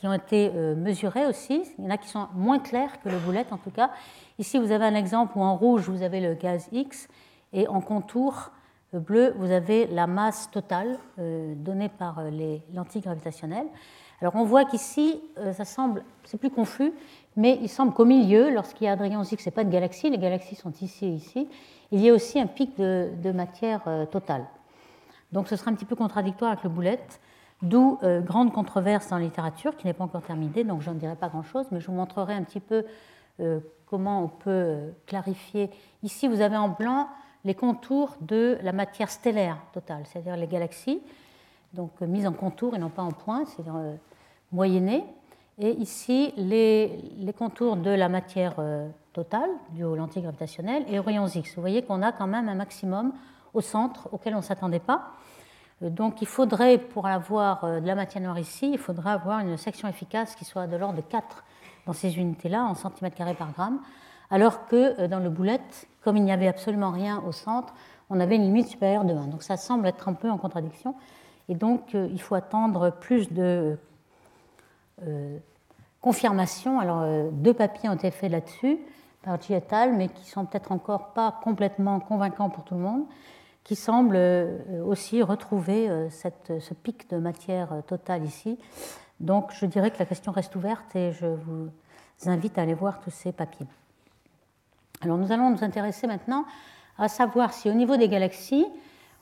[0.00, 1.62] qui ont été euh, mesurés aussi.
[1.78, 3.90] Il y en a qui sont moins clairs que le boulette en tout cas.
[4.38, 7.06] Ici, vous avez un exemple où en rouge, vous avez le gaz X
[7.52, 8.50] et en contour
[8.94, 13.66] euh, bleu, vous avez la masse totale euh, donnée par les lentilles gravitationnelles.
[14.22, 15.18] Alors on voit qu'ici,
[15.54, 16.92] ça semble, c'est plus confus,
[17.36, 20.10] mais il semble qu'au milieu, lorsqu'il y a Adrien X, ce n'est pas de galaxies,
[20.10, 21.48] les galaxies sont ici et ici,
[21.90, 24.44] il y a aussi un pic de, de matière totale.
[25.32, 27.18] Donc ce sera un petit peu contradictoire avec le boulette.
[27.62, 30.96] D'où euh, grande controverse dans la littérature, qui n'est pas encore terminée, donc je n'en
[30.96, 32.84] dirai pas grand-chose, mais je vous montrerai un petit peu
[33.40, 35.70] euh, comment on peut euh, clarifier.
[36.02, 37.08] Ici, vous avez en blanc
[37.44, 41.02] les contours de la matière stellaire totale, c'est-à-dire les galaxies,
[41.74, 43.74] donc mises en contour et non pas en points, c'est-à-dire
[44.52, 45.04] moyennées.
[45.58, 48.56] Et ici, les, les, contours de la matière
[49.12, 51.54] totale, due aux lentilles gravitationnelles, et aux rayons X.
[51.54, 53.12] Vous voyez qu'on a quand même un maximum
[53.54, 55.12] au centre auquel on ne s'attendait pas.
[55.82, 59.40] Euh, donc il faudrait, pour avoir euh, de la matière noire ici, il faudrait avoir
[59.40, 61.44] une section efficace qui soit de l'ordre de 4
[61.86, 63.80] dans ces unités-là, en centimètres carrés par gramme,
[64.30, 67.74] alors que euh, dans le boulette, comme il n'y avait absolument rien au centre,
[68.10, 69.28] on avait une limite supérieure de 1.
[69.28, 70.94] Donc ça semble être un peu en contradiction.
[71.48, 73.76] Et donc il faut attendre plus de
[76.00, 76.78] confirmation.
[76.78, 78.78] Alors deux papiers ont été faits là-dessus
[79.22, 79.60] par G
[79.96, 83.04] mais qui sont peut-être encore pas complètement convaincants pour tout le monde
[83.64, 88.58] qui semble euh, aussi retrouver euh, cette, ce pic de matière euh, totale ici.
[89.20, 91.68] Donc je dirais que la question reste ouverte et je vous
[92.26, 93.66] invite à aller voir tous ces papiers.
[95.02, 96.44] Alors nous allons nous intéresser maintenant
[96.98, 98.66] à savoir si au niveau des galaxies,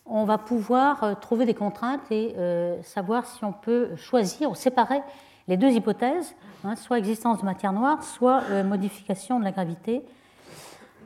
[0.07, 2.35] on va pouvoir trouver des contraintes et
[2.83, 5.01] savoir si on peut choisir ou séparer
[5.47, 10.03] les deux hypothèses, hein, soit existence de matière noire, soit modification de la gravité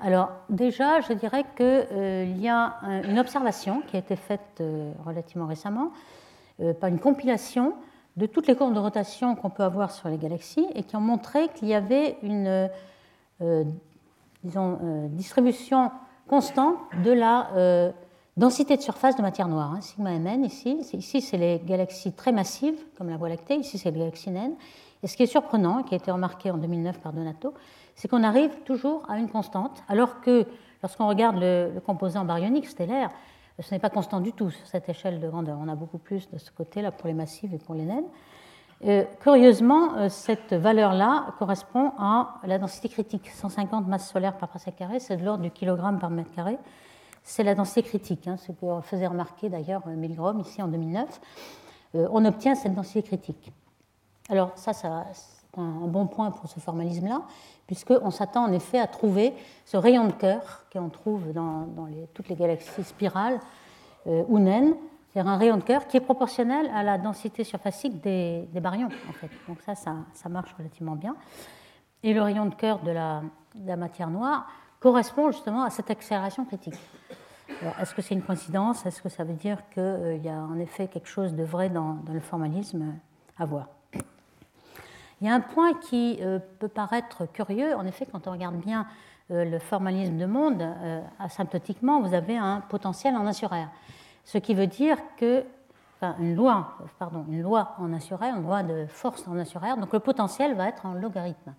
[0.03, 4.93] alors déjà, je dirais qu'il euh, y a une observation qui a été faite euh,
[5.07, 5.93] relativement récemment
[6.61, 7.75] euh, par une compilation
[8.17, 11.01] de toutes les courbes de rotation qu'on peut avoir sur les galaxies et qui ont
[11.01, 12.69] montré qu'il y avait une
[15.13, 15.93] distribution
[16.29, 17.93] constante de la
[18.37, 20.79] densité de surface de matière noire, hein, sigma mn ici.
[20.93, 24.57] Ici, c'est les galaxies très massives, comme la Voie lactée, ici, c'est les galaxies naines.
[25.03, 27.55] Et ce qui est surprenant, qui a été remarqué en 2009 par Donato,
[27.95, 30.47] c'est qu'on arrive toujours à une constante, alors que
[30.83, 33.11] lorsqu'on regarde le, composant baryonique stellaire,
[33.59, 35.59] ce n'est pas constant du tout sur cette échelle de grandeur.
[35.61, 38.07] On a beaucoup plus de ce côté-là pour les massifs et pour les naines.
[38.85, 43.31] Euh, curieusement, euh, cette valeur-là correspond à la densité critique.
[43.31, 46.59] 150 masses solaires par parsec carré, c'est de l'ordre du kilogramme par mètre carré.
[47.23, 51.21] C'est la densité critique, hein, ce que faisait remarquer d'ailleurs Milgrom ici en 2009.
[51.95, 53.53] Euh, on obtient cette densité critique.
[54.29, 55.05] Alors ça, ça
[55.59, 57.23] un bon point pour ce formalisme-là,
[57.67, 59.35] puisqu'on s'attend en effet à trouver
[59.67, 61.69] ce rayon de cœur qu'on trouve dans,
[62.15, 63.39] toutes les galaxies spirales
[64.07, 64.75] euh, ou naines,
[65.11, 68.89] c'est-à-dire un rayon de cœur qui est proportionnel à la densité surfacique des, baryons.
[69.47, 71.17] Donc ça, ça, marche relativement bien.
[72.03, 73.23] Et le rayon de cœur de la,
[73.77, 74.49] matière noire
[74.81, 76.75] correspond justement à cette accélération critique.
[77.79, 78.87] Est-ce que c'est une coïncidence?
[78.87, 81.99] Est-ce que ça veut dire qu'il y a en effet quelque chose de vrai dans
[82.11, 82.95] le formalisme?
[83.39, 83.67] À voir.
[85.23, 87.77] Il y a un point qui euh, peut paraître curieux.
[87.77, 88.89] En effet, quand on regarde bien
[89.31, 93.69] euh, le formalisme de monde, euh, asymptotiquement, vous avez un potentiel en 1 sur R.
[94.25, 95.45] Ce qui veut dire que,
[96.19, 99.45] une loi, pardon, une loi en 1 sur R, une loi de force en 1
[99.45, 101.55] sur R, donc le potentiel va être en logarithme.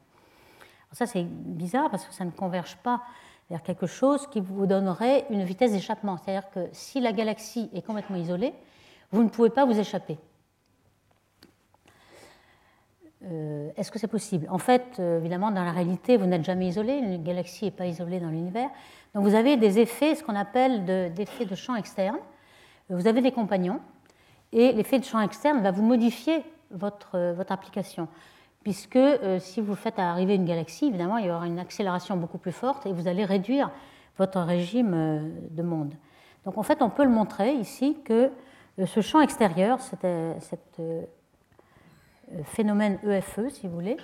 [0.92, 3.02] ça, c'est bizarre parce que ça ne converge pas
[3.50, 6.18] vers quelque chose qui vous donnerait une vitesse d'échappement.
[6.18, 8.54] C'est-à-dire que si la galaxie est complètement isolée,
[9.14, 10.18] vous ne pouvez pas vous échapper.
[13.26, 14.48] Euh, est-ce que c'est possible?
[14.50, 17.86] En fait, euh, évidemment, dans la réalité, vous n'êtes jamais isolé, une galaxie n'est pas
[17.86, 18.70] isolée dans l'univers.
[19.14, 22.18] Donc vous avez des effets, ce qu'on appelle d'effets de, champ externe.
[22.90, 23.80] Vous avez des compagnons,
[24.52, 28.08] et l'effet de champ externe va vous modifier votre, votre application.
[28.64, 32.38] Puisque euh, si vous faites arriver une galaxie, évidemment, il y aura une accélération beaucoup
[32.38, 33.72] plus forte et vous allez réduire
[34.18, 35.94] votre régime de monde.
[36.46, 38.32] Donc en fait, on peut le montrer ici que
[38.86, 40.04] ce champ extérieur, cette,
[40.80, 41.04] euh,
[42.46, 43.98] phénomène EFE, si vous voulez,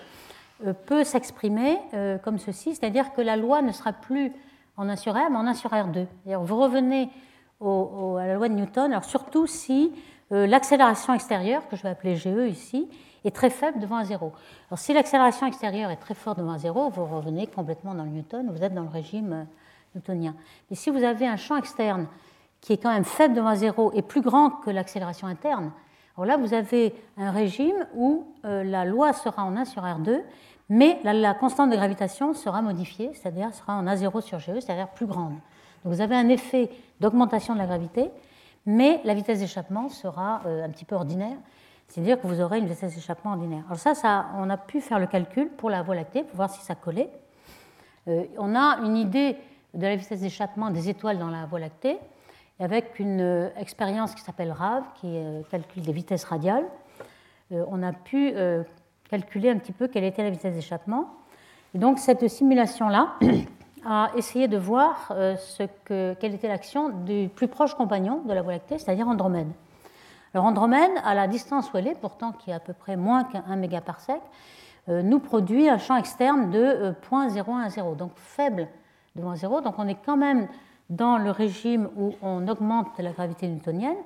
[0.65, 4.31] euh, peut s'exprimer euh, comme ceci, c'est-à-dire que la loi ne sera plus
[4.77, 6.05] en 1 sur R, mais en 1 sur R2.
[6.25, 7.09] Vous revenez
[7.61, 9.91] à la loi de Newton, alors surtout si
[10.31, 12.87] l'accélération extérieure, que je vais appeler GE ici,
[13.25, 14.31] est très faible devant un zéro.
[14.69, 18.09] Alors si l'accélération extérieure est très forte devant un zéro, vous revenez complètement dans le
[18.09, 19.47] Newton, vous êtes dans le régime
[19.95, 20.35] newtonien.
[20.69, 22.07] Mais si vous avez un champ externe
[22.61, 25.71] qui est quand même faible devant un zéro et plus grand que l'accélération interne,
[26.25, 30.21] là, vous avez un régime où euh, la loi sera en 1 sur R2,
[30.69, 35.07] mais la, constante de gravitation sera modifiée, c'est-à-dire sera en A0 sur GE, c'est-à-dire plus
[35.07, 35.33] grande.
[35.83, 38.11] Donc vous avez un effet d'augmentation de la gravité,
[38.65, 41.37] mais la vitesse d'échappement sera euh, un petit peu ordinaire,
[41.87, 43.63] c'est-à-dire que vous aurez une vitesse d'échappement ordinaire.
[43.65, 46.51] Alors ça, ça, on a pu faire le calcul pour la Voie lactée, pour voir
[46.51, 47.09] si ça collait.
[48.07, 49.37] Euh, on a une idée
[49.73, 51.97] de la vitesse d'échappement des étoiles dans la Voie lactée
[52.59, 56.65] avec une euh, expérience qui s'appelle RAV, qui euh, calcule des vitesses radiales,
[57.51, 58.33] euh, on a pu
[59.09, 61.09] calculer un petit peu quelle était la vitesse d'échappement.
[61.73, 63.15] Et donc cette simulation-là
[63.85, 68.43] a essayé de voir ce que, quelle était l'action du plus proche compagnon de la
[68.43, 69.47] Voie lactée, c'est-à-dire Andromède.
[70.35, 73.23] Alors Andromède, à la distance où elle est, pourtant qui est à peu près moins
[73.23, 74.21] qu'un mégaparsec,
[74.87, 78.67] nous produit un champ externe de 0,0110, donc faible
[79.15, 79.61] devant 0.
[79.61, 80.47] Donc on est quand même
[80.89, 83.97] dans le régime où on augmente la gravité newtonienne.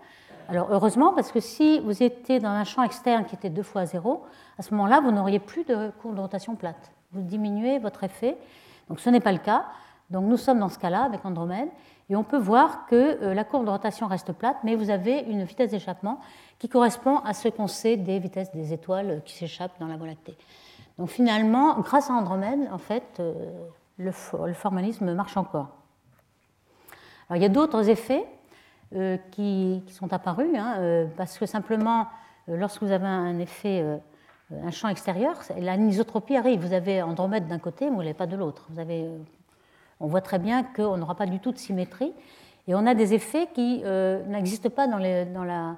[0.50, 3.86] Alors heureusement, parce que si vous étiez dans un champ externe qui était deux fois
[3.86, 4.24] zéro,
[4.60, 6.92] à ce moment-là, vous n'auriez plus de courbe de rotation plate.
[7.12, 8.38] Vous diminuez votre effet.
[8.90, 9.66] Donc ce n'est pas le cas.
[10.10, 11.70] Donc nous sommes dans ce cas-là avec Andromède.
[12.10, 15.20] Et on peut voir que euh, la courbe de rotation reste plate, mais vous avez
[15.20, 16.20] une vitesse d'échappement
[16.60, 20.08] qui correspond à ce qu'on sait des vitesses des étoiles qui s'échappent dans la Voie
[20.08, 20.36] lactée.
[20.98, 23.34] Donc finalement, grâce à Andromède, en fait, euh,
[23.98, 25.70] le, formalisme marche encore.
[27.30, 28.26] Alors, il y a d'autres effets
[28.96, 32.08] euh, qui, sont apparus, hein, parce que simplement,
[32.48, 33.84] lorsque vous avez un effet,
[34.52, 36.66] un champ extérieur, l'anisotropie arrive.
[36.66, 38.66] Vous avez Andromède d'un côté, mais vous ne pas de l'autre.
[38.70, 39.10] Vous avez
[40.04, 42.14] on voit très bien qu'on n'aura pas du tout de symétrie.
[42.68, 45.76] Et on a des effets qui euh, n'existent pas dans, la,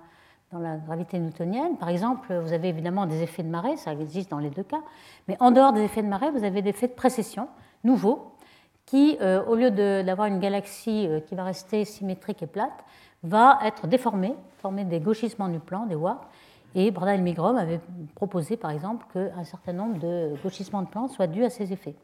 [0.86, 1.77] gravité newtonienne.
[1.77, 4.81] Par exemple, vous avez évidemment des effets de marée, ça existe dans les deux cas.
[5.27, 7.47] Mais en dehors des effets de marée, vous avez des effets de précession
[7.84, 8.31] nouveaux
[8.86, 9.71] qui, euh, au lieu
[10.04, 12.86] d'avoir une galaxie euh, qui va rester symétrique et plate,
[13.24, 16.28] va être déformée, former des gauchissements du plan, des warps.
[16.76, 17.80] Et Bradal et Migrom avaient
[18.15, 21.95] proposé, par exemple, qu'un certain nombre de gauchissements de plan soient dus à ces effets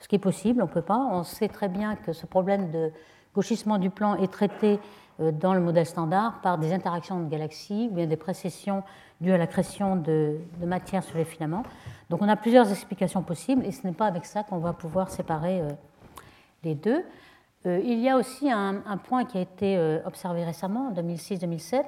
[0.00, 1.08] ce qui est possible, on ne peut pas.
[1.12, 2.90] On sait très bien que ce problème de
[3.34, 4.80] gauchissement du plan est traité
[5.20, 8.82] euh, dans le modèle standard par des interactions de galaxies ou bien des précessions
[9.20, 11.62] dues à l'accrétion de, de, matière sur les filaments.
[12.08, 15.10] Donc on a plusieurs explications possibles et ce n'est pas avec ça qu'on va pouvoir
[15.10, 15.62] séparer
[16.64, 17.04] les deux.
[17.66, 21.84] Euh, il y a aussi un, point qui a été observé récemment, en 2006-2007,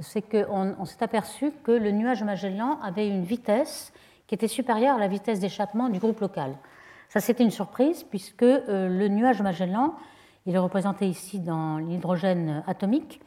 [0.00, 3.92] c'est qu'on on, s'est aperçu que le nuage Magellan avait une vitesse
[4.26, 6.54] qui était supérieure à la vitesse d'échappement du groupe local.
[7.08, 9.96] Ça, c'était une surprise puisque euh, le nuage Magellan,
[10.46, 13.20] il est représenté ici dans l'hydrogène atomique,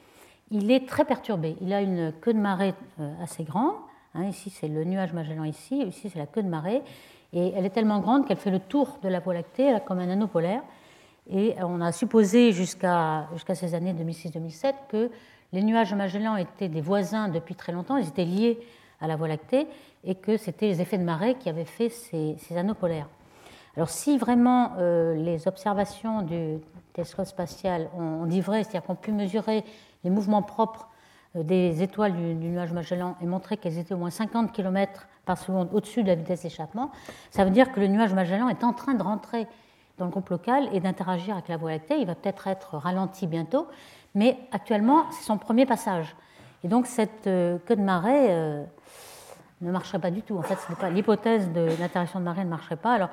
[0.51, 1.57] il est très perturbé.
[1.59, 3.75] Il a une queue de marée euh, assez grande.
[4.13, 6.81] Hein, ici, c'est le nuage Magellan ici, ici, c'est la queue de marée.
[7.33, 10.09] Et elle est tellement grande qu'elle fait le tour de la Voie lactée, comme un
[10.09, 10.61] anneau polaire.
[11.29, 15.09] Et on a supposé jusqu'à jusqu'à ces années 2006-2007 que
[15.51, 18.59] les nuages Magellan étaient des voisins depuis très longtemps, ils étaient liés
[18.99, 19.67] à la Voie lactée,
[20.03, 23.07] et que c'était les effets de marée qui avaient fait ces, ces anneaux polaires.
[23.75, 26.59] Alors si vraiment euh, les observations du
[26.93, 29.63] télescope spatial ont, dit vrai, c'est-à-dire qu'on pu mesurer
[30.03, 30.92] les mouvements propres euh,
[31.35, 35.69] des étoiles du, nuage Magellan et montrer qu'elles étaient au moins 50 km par seconde
[35.73, 36.91] au-dessus de la vitesse d'échappement,
[37.31, 39.47] ça veut dire que le nuage Magellan est en train de rentrer
[39.97, 41.97] dans le groupe local et d'interagir avec la Voie lactée.
[41.97, 43.67] Il va peut-être être ralenti bientôt,
[44.15, 46.15] mais actuellement, c'est son premier passage.
[46.63, 48.63] Et donc cette euh, queue de marée
[49.61, 50.37] ne marcherait pas du tout.
[50.37, 50.57] En fait,
[50.89, 52.93] l'hypothèse de l'interaction de marée ne marcherait pas.
[52.93, 53.09] Alors,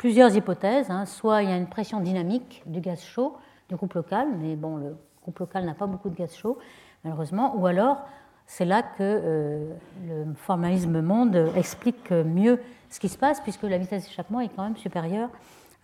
[0.00, 0.90] plusieurs hypothèses.
[0.90, 1.04] Hein.
[1.04, 3.36] Soit il y a une pression dynamique du gaz chaud
[3.68, 6.58] du groupe local, mais bon, le groupe local n'a pas beaucoup de gaz chaud,
[7.04, 7.54] malheureusement.
[7.56, 7.98] Ou alors,
[8.46, 9.72] c'est là que euh,
[10.06, 14.64] le formalisme monde explique mieux ce qui se passe, puisque la vitesse d'échappement est quand
[14.64, 15.30] même supérieure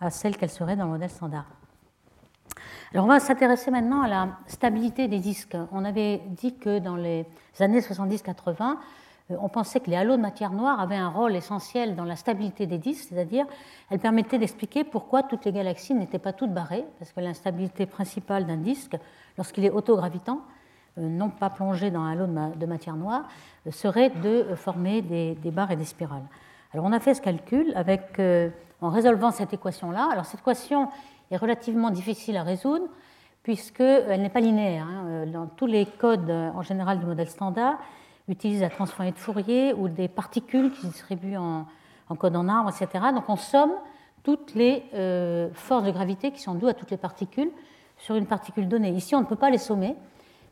[0.01, 1.45] à celle qu'elle serait dans le modèle standard.
[2.93, 5.57] Alors on va s'intéresser maintenant à la stabilité des disques.
[5.71, 7.25] On avait dit que dans les
[7.59, 8.77] années 70-80,
[9.29, 12.15] euh, on pensait que les halos de matière noire avaient un rôle essentiel dans la
[12.15, 13.45] stabilité des disques, c'est-à-dire
[13.89, 18.45] elles permettaient d'expliquer pourquoi toutes les galaxies n'étaient pas toutes barrées, parce que l'instabilité principale
[18.45, 18.97] d'un disque,
[19.37, 20.41] lorsqu'il est autogravitant,
[20.97, 23.23] non pas plongé dans un halo de matière noire,
[23.65, 26.25] euh, serait de former des, barres et des spirales.
[26.73, 28.19] Alors on a fait ce calcul avec,
[28.81, 30.09] en résolvant cette équation-là.
[30.11, 30.89] Alors cette équation
[31.31, 32.85] est relativement difficile à résoudre
[33.43, 34.85] puisqu'elle n'est pas linéaire.
[34.85, 35.25] Hein.
[35.27, 37.77] Dans tous les codes en général du modèle standard,
[38.27, 41.65] utilise la transformée de Fourier ou des particules qui se distribuent en,
[42.17, 43.05] code en arbre, etc.
[43.13, 43.71] Donc on somme
[44.23, 47.51] toutes les euh, forces de gravité qui sont dues à toutes les particules
[47.97, 48.89] sur une particule donnée.
[48.89, 49.95] Ici, on ne peut pas les sommer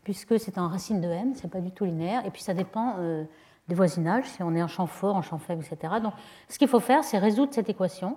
[0.05, 2.95] puisque c'est en racine de m, c'est pas du tout linéaire, et puis ça dépend
[2.99, 3.25] euh,
[3.67, 5.95] des voisinages, si on est en champ fort, en champ faible, etc.
[6.01, 6.13] Donc
[6.47, 8.15] ce qu'il faut faire, c'est résoudre cette équation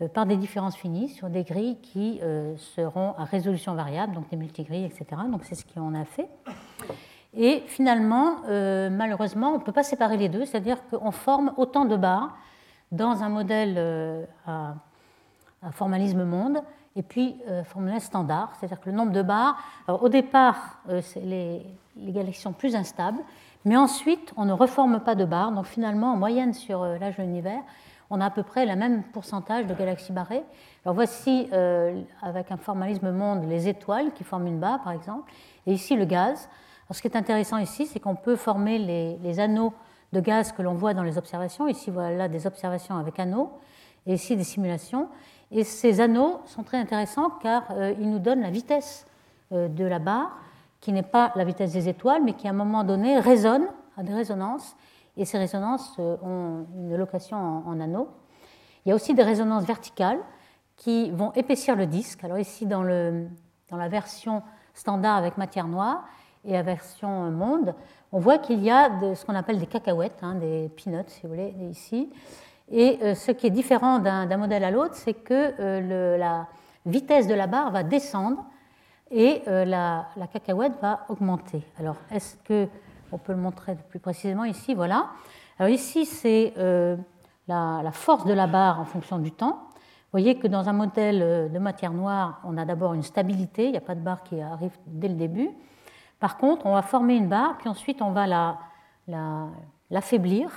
[0.00, 2.20] euh, par des différences finies sur des grilles qui
[2.56, 5.04] seront à résolution variable, donc des multigrilles, etc.
[5.30, 6.30] Donc c'est ce qu'on a fait.
[7.36, 11.84] Et finalement, euh, malheureusement, on ne peut pas séparer les deux, c'est-à-dire qu'on forme autant
[11.84, 12.36] de barres
[12.92, 14.74] dans un modèle euh, à,
[15.72, 16.62] formalisme monde
[16.96, 19.56] et puis euh, formalisme standard, c'est-à-dire que le nombre de barres,
[19.88, 20.80] au départ,
[21.16, 21.64] les,
[21.96, 23.20] les, galaxies sont plus instables,
[23.64, 27.22] mais ensuite, on ne reforme pas de barres, donc finalement, en moyenne sur l'âge de
[27.22, 27.62] l'univers,
[28.10, 30.44] on a à peu près le même pourcentage de galaxies barrées.
[30.84, 31.48] Alors voici,
[32.22, 35.32] avec un formalisme monde, les étoiles qui forment une barre, par exemple,
[35.66, 36.48] et ici le gaz
[36.94, 39.72] ce qui est intéressant ici, c'est qu'on peut former les, anneaux
[40.12, 41.66] de gaz que l'on voit dans les observations.
[41.66, 43.50] Ici, voilà des observations avec anneaux,
[44.06, 45.08] et ici des simulations.
[45.50, 49.06] Et ces anneaux sont très intéressants car euh, ils nous donnent la vitesse
[49.52, 50.36] euh, de la barre,
[50.80, 53.66] qui n'est pas la vitesse des étoiles, mais qui à un moment donné résonne
[53.96, 54.76] à des résonances.
[55.16, 58.08] Et ces résonances euh, ont une location en, anneaux.
[58.84, 60.18] Il y a aussi des résonances verticales
[60.76, 62.24] qui vont épaissir le disque.
[62.24, 63.28] Alors ici, dans le,
[63.70, 64.42] dans la version
[64.74, 66.04] standard avec matière noire
[66.44, 67.74] et la version monde,
[68.12, 71.30] on voit qu'il y a ce qu'on appelle des cacahuètes, hein, des peanuts si vous
[71.30, 72.10] voulez, ici.
[72.70, 76.48] Et euh, ce qui est différent d'un modèle à l'autre, c'est que euh, la
[76.84, 78.44] vitesse de la barre va descendre
[79.10, 81.62] et euh, la, cacahuète va augmenter.
[81.78, 82.68] Alors, est-ce que
[83.12, 85.10] on peut le montrer plus précisément ici Voilà.
[85.58, 86.52] Alors ici, c'est
[87.46, 89.60] la, force de la barre en fonction du temps.
[89.72, 93.70] Vous voyez que dans un modèle de matière noire, on a d'abord une stabilité, il
[93.70, 95.50] n'y a pas de barre qui arrive dès le début.
[96.18, 98.26] Par contre, on va former une barre, puis ensuite on va
[99.06, 100.56] l'affaiblir la,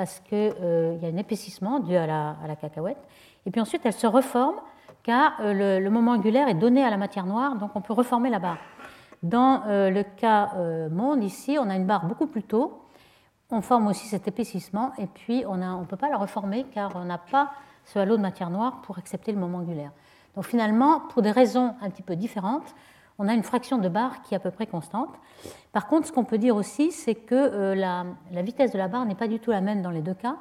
[0.00, 2.96] parce qu'il euh, y a un épaississement dû à la, cacahuète.
[3.44, 4.56] Et puis ensuite, elle se reforme
[5.02, 8.30] car euh, le, moment angulaire est donné à la matière noire, donc on peut reformer
[8.30, 8.56] la barre.
[9.22, 10.52] Dans euh, le cas
[10.90, 12.80] monde, ici, on a une barre beaucoup plus tôt.
[13.50, 17.04] On forme aussi cet épaississement et puis on ne peut pas la reformer car on
[17.04, 17.50] n'a pas
[17.84, 19.92] ce halo de matière noire pour accepter le moment angulaire.
[20.34, 22.74] Donc finalement, pour des raisons un petit peu différentes,
[23.20, 25.10] on a une fraction de barre qui est à peu près constante.
[25.72, 29.04] Par contre, ce qu'on peut dire aussi, c'est que euh, la, vitesse de la barre
[29.04, 30.36] n'est pas du tout la même dans les deux cas.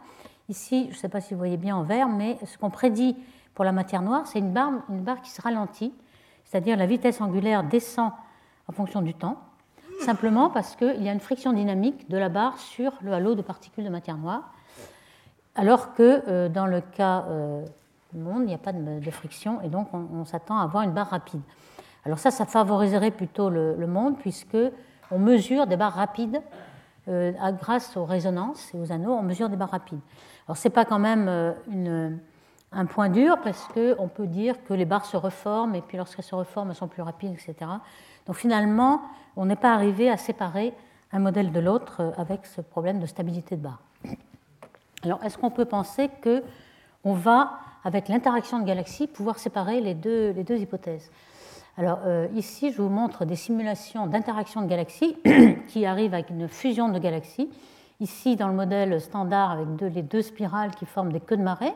[0.47, 3.17] Ici, je ne sais pas si vous voyez bien en vert, mais ce qu'on prédit
[3.53, 5.93] pour la matière noire, c'est une barre, une barre qui se ralentit,
[6.45, 8.11] c'est-à-dire la vitesse angulaire descend
[8.69, 9.41] en fonction du temps,
[9.99, 13.41] simplement parce qu'il y a une friction dynamique de la barre sur le halo de
[13.41, 14.53] particules de matière noire,
[15.53, 17.65] alors que euh, dans le cas euh,
[18.13, 20.93] du monde, il n'y a pas de, friction, et donc on s'attend à avoir une
[20.93, 21.41] barre rapide.
[22.05, 24.57] Alors ça, ça favoriserait plutôt le, monde, puisque
[25.11, 26.41] on mesure des barres rapides
[27.07, 29.99] euh, grâce aux résonances et aux anneaux, on mesure des barres rapides.
[30.47, 32.09] Alors ce n'est pas quand même euh,
[32.71, 36.25] un point dur, parce qu'on peut dire que les barres se reforment, et puis lorsqu'elles
[36.25, 37.71] se reforment, elles sont plus rapides, etc.
[38.25, 39.01] Donc finalement,
[39.35, 40.73] on n'est pas arrivé à séparer
[41.11, 43.81] un modèle de l'autre euh, avec ce problème de stabilité de barre.
[45.03, 50.31] Alors est-ce qu'on peut penser qu'on va, avec l'interaction de galaxies, pouvoir séparer les deux,
[50.31, 51.09] les deux hypothèses?
[51.79, 55.15] Alors euh, ici, je vous montre des simulations d'interaction de galaxies
[55.69, 57.49] qui arrivent avec une fusion de galaxies.
[58.01, 59.65] Ici, dans le modèle standard, avec
[59.95, 61.71] les deux spirales qui forment des queues de marée.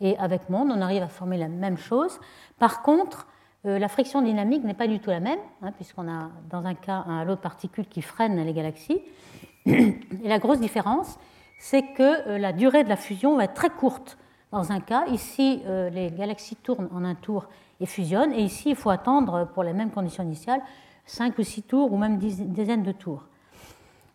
[0.00, 2.20] Et avec Monde, on arrive à former la même chose.
[2.60, 3.26] Par contre,
[3.66, 6.74] euh, la friction dynamique n'est pas du tout la même, hein, puisqu'on a dans un
[6.74, 9.02] cas un halo de particules qui freine les galaxies.
[9.66, 11.18] Et la grosse différence,
[11.58, 14.18] c'est que euh, la durée de la fusion va être très courte
[14.52, 15.04] dans un cas.
[15.06, 17.48] Ici, les galaxies tournent en un tour
[17.80, 18.32] et fusionne.
[18.32, 20.60] Et ici, il faut attendre, pour les mêmes conditions initiales,
[21.06, 23.24] 5 ou 6 tours ou même dizaines de tours.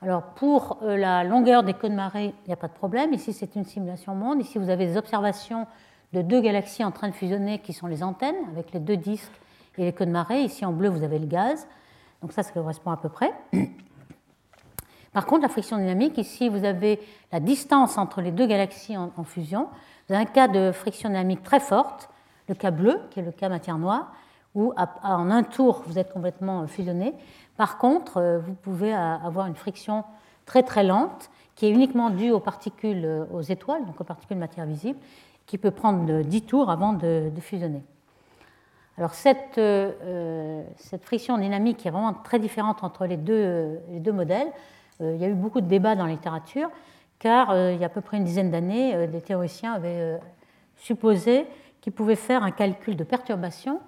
[0.02, 3.14] Alors, pour euh, la longueur des queues de marée, il n'y a pas de problème.
[3.14, 4.40] Ici, c'est une simulation monde.
[4.40, 5.68] Ici, vous avez des observations
[6.14, 9.32] de deux galaxies en train de fusionner qui sont les antennes, avec les deux disques
[9.78, 10.42] et les queues de marée.
[10.42, 11.68] Ici, en bleu, vous avez le gaz.
[12.22, 13.34] Donc, ça, ça correspond à peu près.
[15.14, 17.02] Par contre, la friction dynamique, ici, vous avez
[17.34, 19.68] la distance entre les deux galaxies en fusion.
[20.08, 22.10] Vous avez un cas de friction dynamique très forte
[22.50, 24.12] le cas bleu, qui est le cas matière noire,
[24.56, 24.74] où
[25.04, 27.14] en un tour, vous êtes complètement fusionné.
[27.56, 30.04] Par contre, euh, vous pouvez avoir une friction
[30.46, 34.38] très très lente, qui est uniquement due aux particules, euh, aux étoiles, donc aux particules
[34.38, 34.98] matière visible,
[35.46, 37.84] qui peut prendre 10 tours avant de, fusionner.
[38.98, 44.12] Alors cette, euh, cette, friction dynamique est vraiment très différente entre les deux, les deux
[44.12, 44.52] modèles.
[45.00, 46.70] il y a eu beaucoup de débats dans la littérature,
[47.18, 50.20] car il y a à peu près une dizaine d'années, des théoriciens avaient
[50.76, 51.48] supposé
[51.82, 53.80] qui pouvait faire un calcul de perturbation.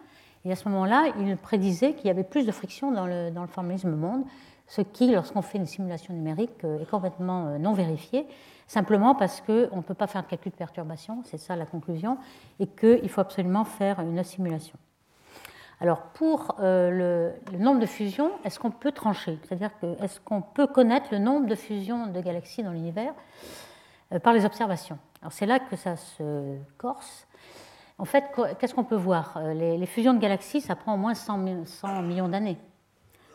[0.45, 3.41] Et à ce moment-là, il prédisait qu'il y avait plus de friction dans le, dans
[3.41, 4.23] le formalisme monde,
[4.71, 8.25] ce qui, lorsqu'on fait une simulation numérique, euh, est complètement euh, non vérifié,
[8.67, 12.17] simplement parce qu'on ne peut pas faire un calcul de perturbation, c'est ça la conclusion,
[12.57, 14.77] et qu'il faut absolument faire une simulation.
[15.81, 19.37] Alors, pour euh, le, nombre de fusions, est-ce qu'on peut trancher?
[19.43, 23.13] C'est-à-dire que est-ce qu'on peut connaître le nombre de fusions de galaxies dans l'univers
[24.23, 24.99] par les observations?
[25.21, 27.27] Alors, c'est là que ça se corse.
[28.01, 28.25] En fait,
[28.57, 29.37] qu'est-ce qu'on peut voir?
[29.37, 32.57] Euh, les, fusions de galaxies, ça prend au moins 100, millions d'années.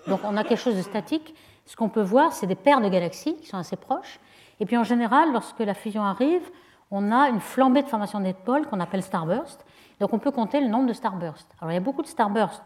[0.08, 1.36] Donc on a quelque chose de statique.
[1.66, 4.18] Ce qu'on peut voir, c'est des paires de galaxies qui sont assez proches.
[4.58, 6.42] Et puis en général, lorsque la fusion arrive,
[6.90, 9.64] on a une flambée de formation d'étoiles qu'on appelle starburst.
[10.00, 11.48] Donc on peut compter le nombre de starbursts.
[11.60, 12.64] Alors il y a beaucoup de starbursts.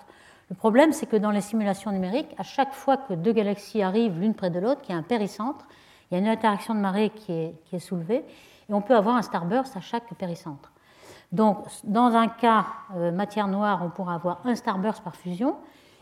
[0.48, 4.18] Le problème, c'est que dans les simulations numériques, à chaque fois que deux galaxies arrivent
[4.18, 5.66] l'une près de l'autre, qu'il y a un péricentre,
[6.10, 8.24] il y a une interaction de marée qui est, qui est soulevée,
[8.70, 10.69] et on peut avoir un starburst à chaque péricentre.
[11.32, 12.66] Donc, dans un cas
[12.96, 15.56] euh, matière noire, on pourra avoir un starburst par fusion.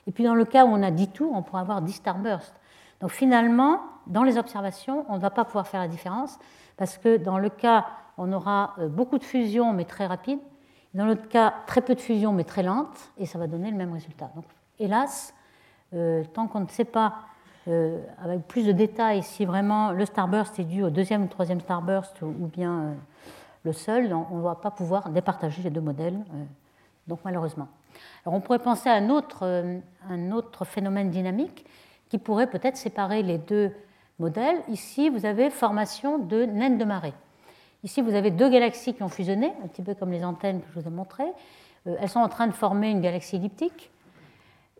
[0.06, 2.58] Et puis, dans le cas où on a 10 tours, on pourra avoir 10 starbursts.
[3.00, 6.38] Donc, finalement, dans les observations, on ne va pas pouvoir faire la différence
[6.76, 10.40] parce que dans le cas, on aura euh, beaucoup de fusions mais très rapides.
[10.94, 13.12] Dans l'autre cas, très peu de fusions mais très lentes.
[13.18, 14.30] Et ça va donner le même résultat.
[14.34, 14.46] Donc,
[14.78, 15.34] hélas,
[15.92, 17.14] euh, tant qu'on ne sait pas
[18.24, 22.22] avec plus de détails si vraiment le starburst est dû au deuxième ou troisième starburst
[22.22, 22.94] ou bien
[23.64, 26.44] le seul, on ne va pas pouvoir départager les deux modèles, euh,
[27.06, 27.68] donc malheureusement.
[28.24, 29.44] Alors on pourrait penser à un autre,
[30.08, 31.66] un autre phénomène dynamique
[32.08, 33.72] qui pourrait peut-être séparer les deux
[34.18, 34.58] modèles.
[34.68, 37.14] Ici, vous avez formation de naines de marée.
[37.84, 40.66] Ici, vous avez deux galaxies qui ont fusionné, un petit peu comme les antennes que
[40.74, 41.32] je vous ai montrées.
[41.86, 43.90] Elles sont en train de former une galaxie elliptique.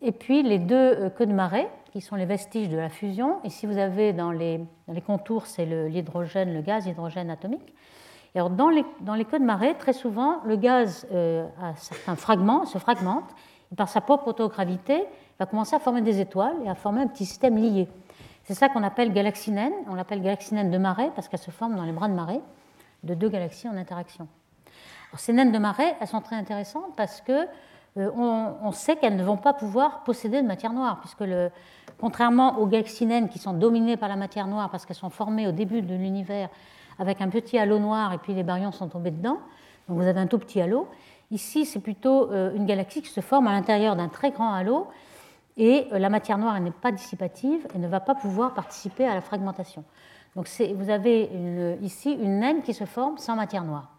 [0.01, 3.39] Et puis les deux euh, queues de marée, qui sont les vestiges de la fusion.
[3.43, 7.73] Ici, vous avez dans les, les contours, c'est l'hydrogène, le, gaz hydrogène atomique.
[8.35, 12.65] Dans les, dans les queues de marée, très souvent, le gaz euh, a certains fragments,
[12.65, 13.25] se fragmente,
[13.71, 15.03] et par sa propre autogravité,
[15.39, 17.87] va commencer à former des étoiles et à former un petit système lié.
[18.43, 19.73] C'est ça qu'on appelle galaxie naine.
[19.89, 22.41] On l'appelle galaxie naine de marée parce qu'elle se forme dans les bras de marée
[23.03, 24.27] de deux galaxies en interaction.
[25.17, 27.47] Ces naines de marée, elles sont très intéressantes parce que
[27.97, 31.23] euh, on, sait qu'elles ne vont pas pouvoir posséder de matière noire, puisque
[31.99, 35.47] contrairement aux galaxies naines qui sont dominées par la matière noire parce qu'elles sont formées
[35.47, 36.49] au début de l'univers
[36.99, 39.39] avec un petit halo noir et puis les baryons sont tombés dedans,
[39.87, 40.87] donc vous avez un tout petit halo.
[41.31, 44.87] Ici, c'est plutôt euh, une galaxie qui se forme à l'intérieur d'un très grand halo
[45.57, 49.15] et euh, la matière noire n'est pas dissipative et ne va pas pouvoir participer à
[49.15, 49.83] la fragmentation.
[50.35, 51.27] Donc vous avez
[51.81, 53.89] ici une naine qui se forme sans matière noire.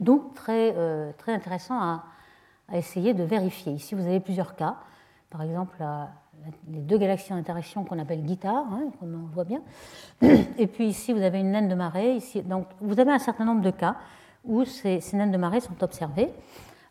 [0.00, 0.74] Donc très,
[1.16, 3.72] très intéressant à essayer de vérifier.
[3.72, 4.76] Ici, vous avez plusieurs cas.
[5.30, 5.82] Par exemple,
[6.68, 9.62] les deux galaxies en interaction qu'on appelle guitare, hein, on voit bien.
[10.58, 12.18] Et puis ici, vous avez une naine de marée.
[12.44, 13.96] Donc, vous avez un certain nombre de cas
[14.44, 16.32] où ces, naines de marée sont observées.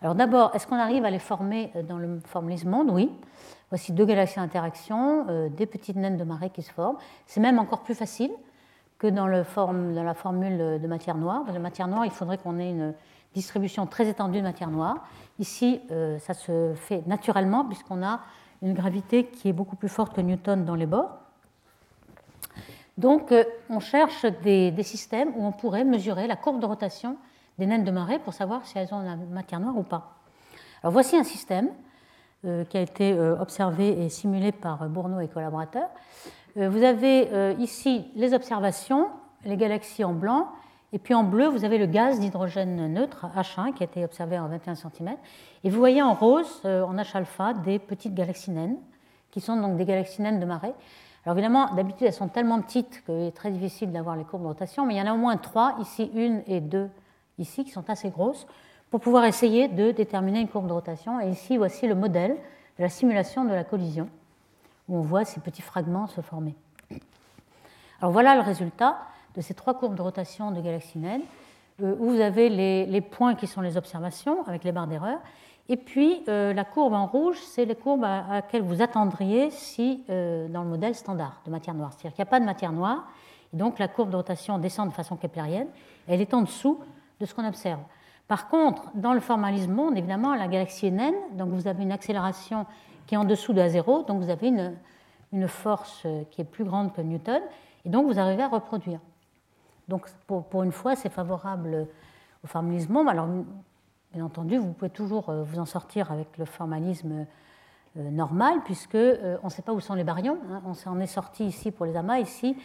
[0.02, 2.89] Alors d'abord, est-ce qu'on arrive à les former dans le formalisme monde?
[2.91, 3.12] Oui.
[3.70, 6.97] Voici deux galaxies en interaction, euh, des petites naines de marée qui se forment.
[7.28, 8.32] C'est même encore plus facile
[8.97, 11.45] que dans la formule de matière noire.
[11.45, 12.93] Dans la matière noire, il faudrait qu'on ait une
[13.34, 15.08] distribution très étendue de matière noire.
[15.38, 18.22] Ici, euh, ça se fait naturellement puisqu'on a
[18.62, 21.18] une gravité qui est beaucoup plus forte que Newton dans les bords.
[22.97, 27.16] Donc, euh, on cherche des, systèmes où on pourrait mesurer la courbe de rotation
[27.57, 30.16] des naines de marée pour savoir si elles ont la matière noire ou pas.
[30.82, 31.70] Alors, voici un système
[32.45, 35.89] euh, qui a été observé et simulé par Bourneau et collaborateurs.
[36.55, 39.07] vous avez ici les observations,
[39.45, 40.47] les galaxies en blanc
[40.92, 44.40] et puis en bleu, vous avez le gaz d'hydrogène neutre, H1, qui a été observé
[44.40, 45.16] en 21 cm.
[45.64, 48.78] Et vous voyez en rose, euh, en H-alpha, des petites galaxies naines,
[49.30, 50.74] qui sont donc des galaxies naines de marée.
[51.26, 54.48] Alors évidemment, d'habitude, elles sont tellement petites qu'il est très difficile d'avoir les courbes de
[54.48, 56.90] rotation, mais il y en a au moins trois, ici une et deux,
[57.38, 58.48] ici, qui sont assez grosses,
[58.90, 61.20] pour pouvoir essayer de déterminer une courbe de rotation.
[61.22, 64.10] Et ici, voici le modèle de la simulation de la collision,
[64.88, 66.56] où on voit ces petits fragments se former.
[68.02, 68.98] Alors voilà le résultat
[69.40, 71.22] de ces trois courbes de rotation de galaxies naines,
[71.82, 75.18] euh, où vous avez les, points qui sont les observations avec les barres d'erreur,
[75.70, 80.04] et puis euh, la courbe en rouge, c'est les courbes à, laquelle vous attendriez si
[80.10, 81.92] euh, dans le modèle standard de matière noire.
[81.94, 83.08] C'est-à-dire qu'il n'y a pas de matière noire,
[83.54, 85.68] et donc la courbe de rotation descend de façon keplérienne,
[86.06, 86.78] elle est en dessous
[87.22, 87.80] de ce qu'on observe.
[88.28, 91.94] Par contre, dans le formalisme monde, évidemment, la galaxie est naine, donc vous avez une
[91.94, 92.66] accélération
[93.08, 94.52] qui est en dessous de A0, donc vous avez
[95.32, 97.42] une force qui est plus grande que Newton,
[97.86, 99.00] et donc vous arrivez à reproduire.
[99.90, 101.88] Donc, pour, une fois, c'est favorable
[102.44, 102.96] au formalisme.
[103.08, 103.28] Alors,
[104.14, 107.26] bien entendu, vous pouvez toujours euh, vous en sortir avec le formalisme
[107.98, 110.38] euh, normal, puisque euh, on ne sait pas où sont les baryons.
[110.52, 110.62] Hein.
[110.68, 112.20] On s'en est sorti ici pour les amas.
[112.20, 112.56] Ici,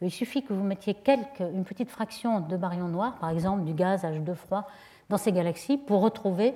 [0.00, 0.96] il suffit que vous mettiez
[1.38, 4.66] une petite fraction de baryons noirs, par exemple du gaz H2 froid,
[5.08, 6.54] dans ces galaxies pour retrouver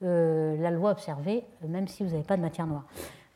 [0.00, 2.84] la loi observée, même si vous n'avez pas de matière noire.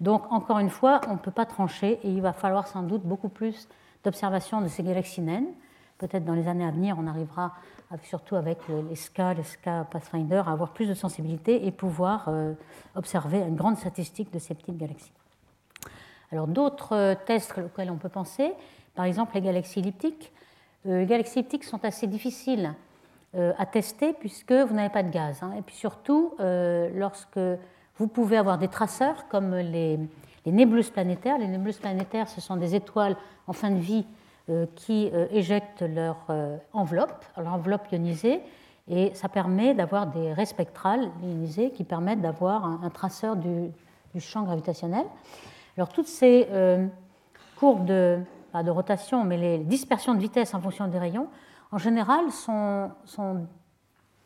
[0.01, 3.03] Donc, encore une fois, on ne peut pas trancher et il va falloir sans doute
[3.03, 3.68] beaucoup plus
[4.05, 5.49] d'observations de ces galaxies naines
[5.99, 7.55] peut-être dans les années à venir, on arrivera,
[8.05, 12.55] surtout avec les SCA, les SCA Pathfinder, à avoir plus de sensibilité et pouvoir euh,
[12.94, 15.12] observer une grande statistique de ces petites galaxies.
[16.30, 18.53] Alors d'autres euh, tests auxquels on peut penser,
[18.94, 20.32] par exemple les galaxies elliptiques.
[20.86, 22.74] Euh, les galaxies elliptiques sont assez difficiles
[23.34, 25.42] à tester puisque vous n'avez pas de gaz.
[25.42, 25.53] Hein.
[25.59, 27.38] Et puis surtout, lorsque
[27.99, 30.01] vous pouvez avoir des traceurs comme les,
[30.46, 31.36] les nébuleuses planétaires.
[31.36, 34.07] Les nébuleuses planétaires, ce sont des étoiles en fin de vie
[34.74, 38.40] qui euh, éjectent leur euh, enveloppe, leur enveloppe ionisée,
[38.88, 43.70] et ça permet d'avoir des raies spectrales ionisées qui permettent d'avoir un, traceur du,
[44.18, 45.05] champ gravitationnel.
[45.76, 46.49] Alors toutes ces
[47.57, 48.22] courbes de,
[48.55, 51.28] rotation, mais les dispersions de vitesse en fonction des rayons,
[51.70, 52.90] en général, sont,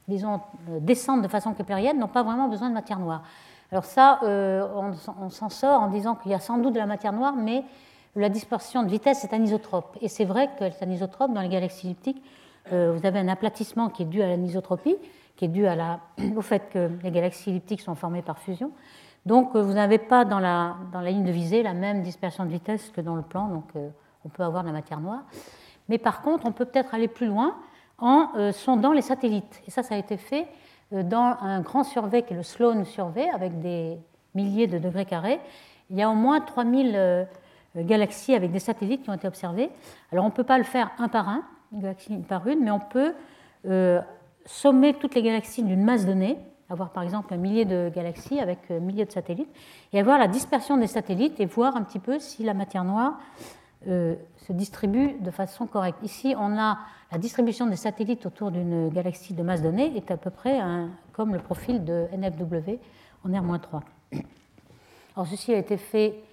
[0.07, 0.41] disons,
[0.81, 3.25] descendent de façon keplérienne, n'ont pas vraiment besoin de matière noire.
[3.73, 7.13] Alors ça, on s'en sort en disant qu'il y a sans doute de la matière
[7.13, 7.65] noire, mais
[8.17, 9.97] la dispersion de vitesse est anisotrope.
[10.01, 12.23] Et c'est vrai que c'est anisotrope dans les galaxies elliptiques.
[12.73, 14.97] Euh, vous avez un aplatissement qui est dû à l'anisotropie,
[15.37, 15.67] qui est dû
[16.37, 18.71] au fait que les galaxies elliptiques sont formées par fusion.
[19.25, 22.45] Donc euh, vous n'avez pas dans la, dans la ligne de visée la même dispersion
[22.45, 23.89] de vitesse que dans le plan, donc euh,
[24.25, 25.23] on peut avoir de la matière noire.
[25.89, 27.57] Mais par contre, on peut peut-être aller plus loin
[27.99, 29.63] en sondant les satellites.
[29.67, 30.49] Et ça, ça a été fait
[30.91, 33.99] dans un grand survey qui est le Sloan Survey avec des
[34.35, 35.39] milliers de degrés carrés.
[35.91, 37.29] Il y a au moins 3000
[37.77, 39.71] galaxies avec des satellites qui ont été observés.
[40.13, 41.43] Alors on ne peut pas le faire un par un,
[41.73, 43.15] une galaxie par une, mais on peut
[44.45, 46.39] sommer toutes les galaxies d'une masse donnée
[46.73, 49.49] avoir par exemple un millier de galaxies avec un euh, milliers de satellites,
[49.93, 53.19] et avoir la dispersion des satellites et voir un petit peu si la matière noire
[53.89, 55.99] euh, se distribue de façon correcte.
[56.03, 56.79] Ici, on a
[57.11, 60.61] la distribution des satellites autour d'une galaxie de masse donnée est à peu près
[61.13, 62.79] comme le profil de NFW
[63.25, 63.83] en R-3.
[65.15, 66.32] Alors, ceci a été fait euh,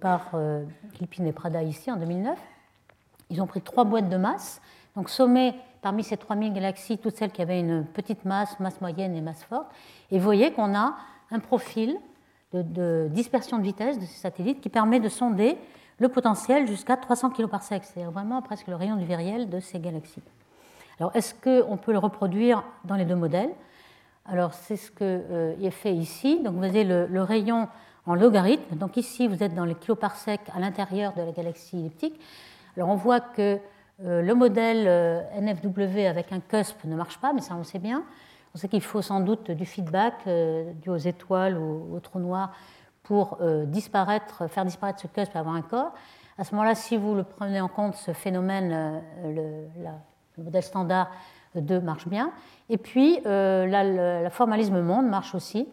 [0.00, 0.64] par euh,
[1.00, 2.38] et Prada ici en 2009.
[3.30, 4.60] Ils ont pris trois boîtes de masse,
[4.96, 9.14] donc sommé parmi ces 3000 galaxies, toutes celles qui avaient une petite masse, masse moyenne
[9.14, 9.68] et masse forte.
[10.10, 10.96] Et vous voyez qu'on a
[11.30, 11.96] un profil
[12.52, 15.58] de, dispersion de vitesse de ces satellites qui permet de sonder
[15.98, 19.60] le potentiel jusqu'à 300 kg par cest c'est vraiment presque le rayon du viriel de
[19.60, 20.22] ces galaxies.
[20.98, 23.50] Alors, est-ce qu'on peut le reproduire dans les deux modèles?
[24.24, 26.40] Alors, c'est ce qui euh, est fait ici.
[26.42, 27.68] Donc, vous le, le, rayon
[28.06, 28.76] en logarithme.
[28.76, 32.18] Donc, ici, vous êtes dans les kiloparsecs à l'intérieur de la galaxie elliptique.
[32.76, 33.58] Alors, on voit que
[34.04, 37.80] euh, le modèle euh, NFW avec un cusp ne marche pas, mais ça on sait
[37.80, 38.04] bien.
[38.54, 42.20] On sait qu'il faut sans doute du feedback euh, dû aux étoiles ou aux trous
[42.20, 42.52] noirs
[43.02, 45.94] pour disparaître, faire disparaître ce cusp et avoir un corps.
[46.36, 49.64] À ce moment-là, si vous le prenez en compte, ce phénomène, le,
[50.36, 51.10] modèle standard
[51.54, 52.32] 2 marche bien.
[52.68, 55.66] Et puis, la, formalisme monde marche aussi.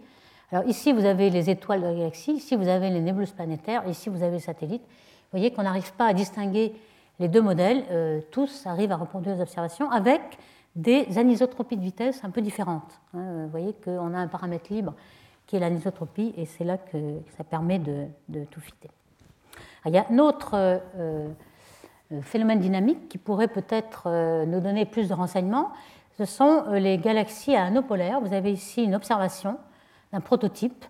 [0.51, 3.87] Alors ici, vous avez les étoiles de la galaxie, ici, vous avez les nébuleuses planétaires,
[3.87, 4.83] ici, vous avez les satellites.
[4.83, 6.73] Vous voyez qu'on n'arrive pas à distinguer
[7.19, 10.21] les deux modèles, euh, tous arrivent à reproduire les observations avec
[10.75, 12.99] des anisotropies de vitesse un peu différentes.
[13.13, 13.43] Hein.
[13.43, 14.93] Vous voyez qu'on a un paramètre libre
[15.47, 16.97] qui est l'anisotropie, et c'est là que
[17.37, 18.07] ça permet de,
[18.51, 18.89] tout fitter.
[19.85, 25.07] il y a un autre euh, euh, phénomène dynamique qui pourrait peut-être nous donner plus
[25.07, 25.71] de renseignements.
[26.17, 28.21] Ce sont les galaxies à anneaux polaires.
[28.21, 29.57] Vous avez ici une observation
[30.15, 30.85] d'un prototype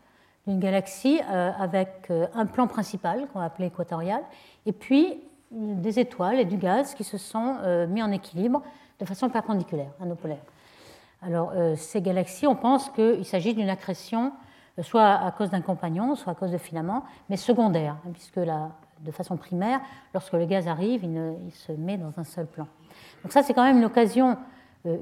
[0.48, 4.22] d'une galaxie avec un plan principal qu'on va appeler équatorial,
[4.68, 5.20] et puis
[5.52, 8.62] des étoiles et du gaz qui se sont euh, mis en équilibre
[9.00, 10.44] de façon perpendiculaire à nos polaires.
[11.22, 14.34] Alors, euh, ces galaxies, on pense qu'il s'agit d'une accrétion
[14.78, 18.40] euh, soit à cause d'un compagnon, soit à cause de filaments, mais secondaire, hein, puisque
[18.40, 19.80] de façon primaire,
[20.14, 22.68] lorsque le gaz arrive, il, se met dans un seul plan.
[23.24, 24.38] Donc ça, c'est quand même une occasion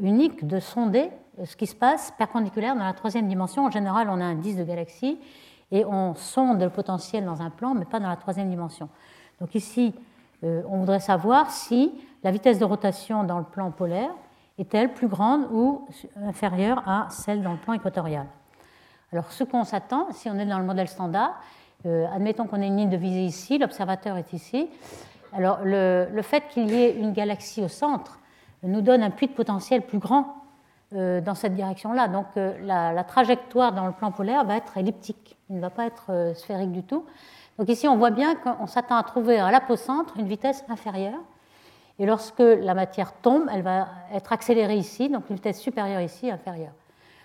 [0.01, 1.09] unique de sonder
[1.43, 3.65] ce qui se passe perpendiculaire dans la troisième dimension.
[3.65, 5.19] En général, on a un disque de galaxie
[5.71, 8.89] et on sonde le potentiel dans un plan, mais pas dans la troisième dimension.
[9.41, 9.93] Donc ici,
[10.43, 11.91] euh, on voudrait savoir si
[12.23, 14.11] la vitesse de rotation dans le plan polaire
[14.59, 15.87] est-elle plus grande ou
[16.23, 18.27] inférieure à celle dans le plan équatorial.
[19.11, 21.39] Alors, ce qu'on s'attend, si on est dans le modèle standard,
[21.85, 24.69] euh, admettons qu'on ait une ligne de visée ici, l'observateur est ici.
[25.33, 28.19] Alors, le, fait qu'il y ait une galaxie au centre
[28.63, 30.35] nous donne un puits de potentiel plus grand
[30.93, 32.07] euh, dans cette direction-là.
[32.07, 35.85] Donc, la, la, trajectoire dans le plan polaire va être elliptique, il ne va pas
[35.85, 37.05] être sphérique du tout.
[37.57, 41.19] Donc ici, on voit bien qu'on s'attend à trouver à l'apocentre une vitesse inférieure.
[41.99, 46.31] Et lorsque la matière tombe, elle va être accélérée ici, donc une vitesse supérieure ici,
[46.31, 46.71] inférieure.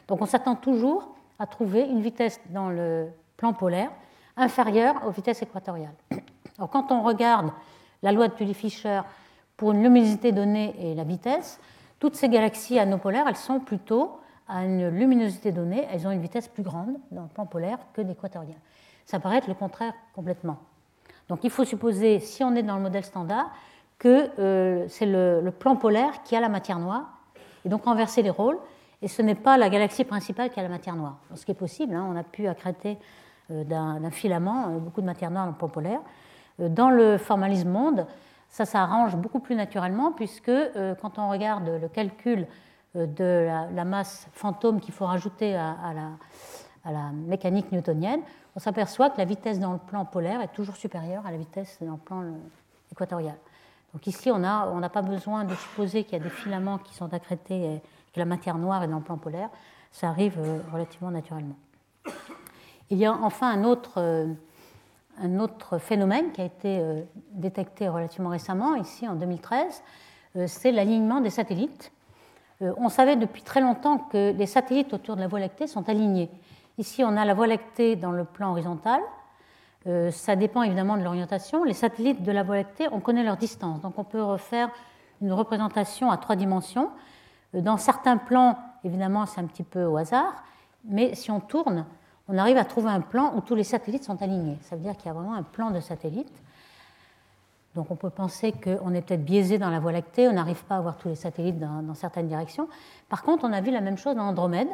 [0.09, 1.09] Donc on s'attend toujours
[1.39, 3.91] à trouver une vitesse dans le plan polaire
[4.36, 5.95] inférieure aux vitesses équatoriales.
[6.59, 7.51] Alors quand on regarde
[8.03, 9.01] la loi de Tully-Fisher
[9.59, 11.61] pour une luminosité donnée et la vitesse,
[11.98, 16.48] toutes ces galaxies anopolaires, elles sont plutôt à une luminosité donnée, elles ont une vitesse
[16.48, 18.56] plus grande dans le plan polaire que l'équatorien
[19.09, 20.59] ça paraît être le contraire complètement.
[21.30, 23.50] Donc il faut supposer, si on est dans le modèle standard,
[23.98, 27.18] que euh, c'est le, plan polaire qui a la matière noire,
[27.64, 28.59] et donc renverser les rôles,
[29.00, 31.16] et ce n'est pas la galaxie principale qui a la matière noire.
[31.34, 32.98] ce qui est possible, hein, on a pu accréter
[33.50, 36.00] euh, d'un filament euh, beaucoup de matière noire dans le plan polaire.
[36.59, 38.06] dans le formalisme monde,
[38.49, 40.51] ça s'arrange beaucoup plus naturellement, puisque
[41.01, 42.46] quand on regarde le calcul
[42.94, 45.92] de la, masse fantôme qu'il faut rajouter à,
[46.84, 48.20] la, mécanique newtonienne,
[48.57, 51.78] on s'aperçoit que la vitesse dans le plan polaire est toujours supérieure à la vitesse
[51.82, 52.24] dans le plan
[52.90, 53.36] équatorial.
[53.92, 57.12] Donc ici, on n'a pas besoin de supposer qu'il y a des filaments qui sont
[57.12, 57.82] accrétés et
[58.12, 59.51] que la matière noire est dans le plan polaire.
[59.90, 61.57] Ça arrive euh, relativement naturellement.
[62.90, 64.26] Il y a enfin un autre, euh,
[65.21, 67.03] un autre phénomène qui a été euh,
[67.33, 69.83] détecté relativement récemment, ici en 2013,
[70.47, 71.91] c'est l'alignement des satellites.
[72.61, 76.31] On savait depuis très longtemps que les satellites autour de la Voie lactée sont alignés.
[76.77, 79.01] Ici, on a la Voie lactée dans le plan horizontal.
[79.89, 81.64] Euh, ça dépend évidemment de l'orientation.
[81.64, 84.71] Les satellites de la Voie lactée, on connaît leur distance, donc on peut refaire
[85.21, 86.91] une représentation à trois dimensions.
[87.55, 90.45] Euh, dans certains plans, évidemment, c'est un petit peu au hasard,
[90.85, 91.87] mais si on tourne,
[92.29, 94.59] on arrive à trouver un plan où tous les satellites sont alignés.
[94.62, 96.43] Ça veut dire qu'il y a vraiment un plan de satellites.
[97.74, 100.76] Donc on peut penser qu'on est peut-être biaisé dans la Voie lactée, on n'arrive pas
[100.76, 102.68] à voir tous les satellites dans, certaines directions.
[103.09, 104.68] Par contre, on a vu la même chose dans Andromède.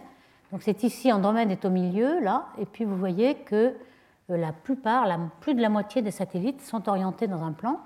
[0.52, 3.74] Donc c'est ici, Andromède est au milieu, là, et puis vous voyez que
[4.30, 5.06] euh, la plupart,
[5.40, 7.80] plus de la moitié des satellites sont orientés dans un plan,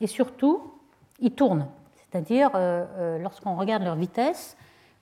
[0.00, 0.72] et surtout,
[1.20, 1.66] ils tournent.
[1.96, 4.56] C'est-à-dire, euh, euh, lorsqu'on regarde leur vitesse,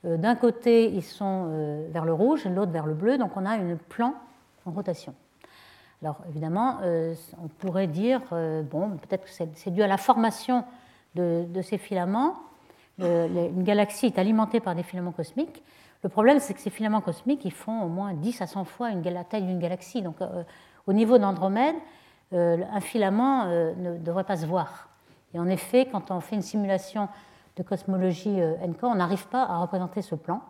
[0.04, 3.76] d'un côté, ils sont vers le rouge, l'autre vers le bleu, donc on a une
[3.76, 4.14] plan
[4.64, 5.14] en rotation.
[6.02, 10.64] Alors évidemment, euh, on pourrait dire, euh, bon, peut-être que c'est dû à la formation
[11.14, 12.36] de, ces filaments.
[12.98, 15.62] une galaxie est alimentée par des filaments cosmiques.
[16.02, 18.90] Le problème, c'est que ces filaments cosmiques, ils font au moins 10 à 100 fois
[18.92, 20.00] la taille d'une galaxie.
[20.00, 20.44] Donc euh,
[20.86, 21.76] au niveau d'Andromède,
[22.32, 24.88] un filament ne devrait pas se voir.
[25.34, 27.08] Et en effet, quand on fait une simulation
[27.60, 30.40] de cosmologie NCO, on n'arrive pas à représenter ce plan.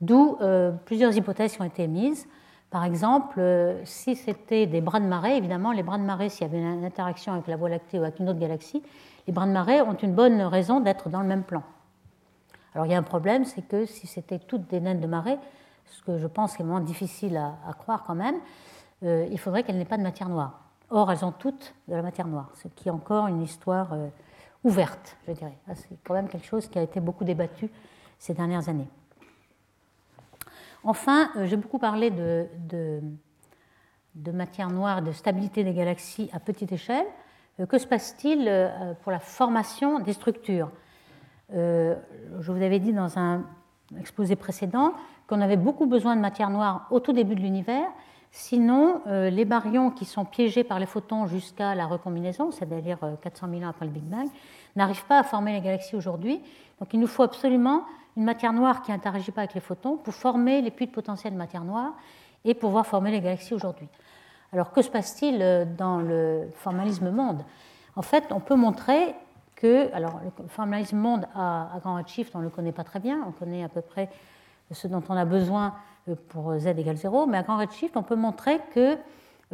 [0.00, 0.36] D'où
[0.84, 2.26] plusieurs hypothèses qui ont été émises.
[2.74, 6.42] Par exemple, euh, si c'était des bras de marée, évidemment, les bras de marée, s'il
[6.42, 8.82] y avait une interaction avec la Voie lactée ou avec une autre galaxie,
[9.28, 11.62] les bras de marée ont une bonne raison d'être dans le même plan.
[12.74, 15.38] Alors il y a un problème, c'est que si c'était toutes des naines de marée,
[15.86, 18.40] ce que je pense est moins difficile à, croire quand même,
[19.04, 20.58] euh, il faudrait qu'elles n'aient pas de matière noire.
[20.90, 24.08] Or, elles ont toutes de la matière noire, ce qui est encore une histoire euh,
[24.64, 25.56] ouverte, je dirais.
[25.74, 27.70] C'est quand même quelque chose qui a été beaucoup débattu
[28.18, 28.88] ces dernières années.
[30.82, 32.46] Enfin, euh, j'ai beaucoup parlé de,
[34.14, 37.06] de, matière noire, de stabilité des galaxies à petite échelle.
[37.60, 40.70] Euh, que se passe-t-il euh, pour la formation des structures
[41.50, 41.96] Je
[42.52, 43.44] vous avais dit dans un
[43.98, 44.92] exposé précédent
[45.26, 47.88] qu'on avait beaucoup besoin de matière noire au tout début de l'univers.
[48.36, 53.62] Sinon, les baryons qui sont piégés par les photons jusqu'à la recombinaison, c'est-à-dire 400 000
[53.62, 54.26] ans après le Big Bang,
[54.74, 56.40] n'arrivent pas à former les galaxies aujourd'hui.
[56.80, 57.84] Donc il nous faut absolument
[58.16, 61.32] une matière noire qui n'interagit pas avec les photons pour former les puits de potentiel
[61.32, 61.92] de matière noire
[62.44, 63.88] et pouvoir former les galaxies aujourd'hui.
[64.52, 67.44] Alors que se passe-t-il euh, dans le formalisme monde?
[67.96, 69.14] En fait, on peut montrer
[69.56, 73.24] que, alors le formalisme monde à, grand redshift, on ne le connaît pas très bien,
[73.26, 74.10] on connaît à peu près
[74.70, 75.70] ce dont on a besoin euh,
[76.28, 78.96] pour z égale 0, mais à grand redshift, on peut montrer que euh,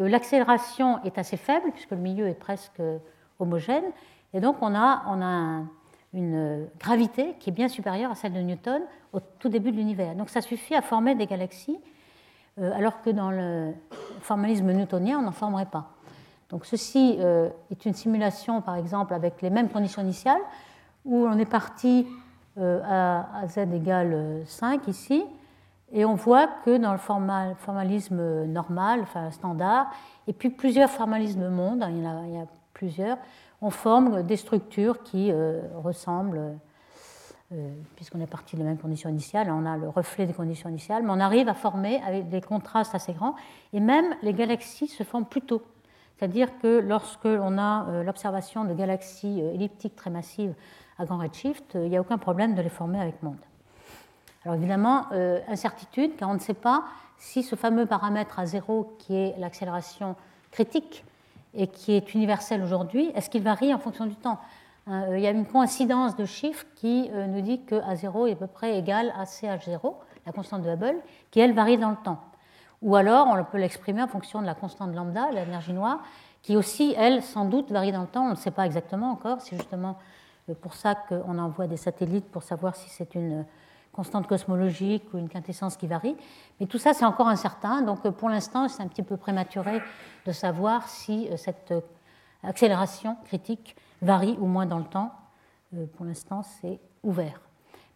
[0.09, 2.83] l'accélération est assez faible, puisque le milieu est presque
[3.39, 3.85] homogène,
[4.35, 5.69] et donc on a, on a un,
[6.13, 8.83] une gravité qui est bien supérieure à celle de Newton
[9.13, 10.15] au tout début de l'univers.
[10.15, 11.79] Donc ça suffit à former des galaxies,
[12.59, 13.73] euh, alors que dans le
[14.21, 15.91] formalisme newtonien, on n'en formerait pas.
[16.49, 20.41] Donc ceci euh, est une simulation, par exemple, avec les mêmes conditions initiales,
[21.05, 22.07] où on est parti
[22.59, 25.25] euh, à, z égale 5 ici,
[25.93, 29.91] et on voit que dans le formalisme normal, enfin standard,
[30.27, 33.19] et puis plusieurs formalismes mondes, il y, a, il y a plusieurs,
[33.61, 36.59] on forme des structures qui euh, ressemblent,
[37.53, 41.03] euh, puisqu'on est parti des mêmes conditions initiales, on a le reflet des conditions initiales,
[41.03, 43.35] mais on arrive à former avec des contrastes assez grands,
[43.73, 45.63] et même les galaxies se forment plus tôt.
[46.17, 50.55] C'est-à-dire que lorsque l'on a euh, l'observation de galaxies elliptiques très massives
[50.99, 53.39] à grand redshift, il n'y a aucun problème de les former avec monde.
[54.45, 55.07] Alors évidemment,
[55.49, 56.85] incertitude, car on ne sait pas
[57.19, 60.17] si ce fameux paramètre à zéro, qui est l'accélération
[60.51, 61.05] critique,
[61.55, 64.39] et qui est universel aujourd'hui, est-ce qu'il varie en fonction du temps?
[64.89, 68.33] Euh, Il y a une coïncidence de chiffres qui euh, nous dit que A0 est
[68.33, 69.95] à peu près égal à CH0,
[70.27, 70.97] la constante de Hubble,
[71.31, 72.21] qui elle varie dans le temps.
[72.83, 76.01] Ou alors on peut l'exprimer en fonction de la constante lambda, l'énergie noire,
[76.43, 78.25] qui aussi, elle, sans doute varie dans le temps.
[78.25, 79.41] On ne sait pas exactement encore.
[79.41, 79.99] C'est justement
[80.49, 83.45] euh, pour ça qu'on envoie des satellites pour savoir si c'est une
[83.93, 86.17] constante cosmologique ou une quintessence qui varie.
[86.59, 87.83] Mais tout ça, c'est encore incertain.
[87.83, 89.83] Donc pour l'instant, c'est un petit peu prématuré
[90.27, 91.81] de savoir si euh, cette euh,
[92.43, 95.13] accélération critique varie ou moins dans le temps.
[95.75, 97.41] Euh, pour l'instant, c'est ouvert.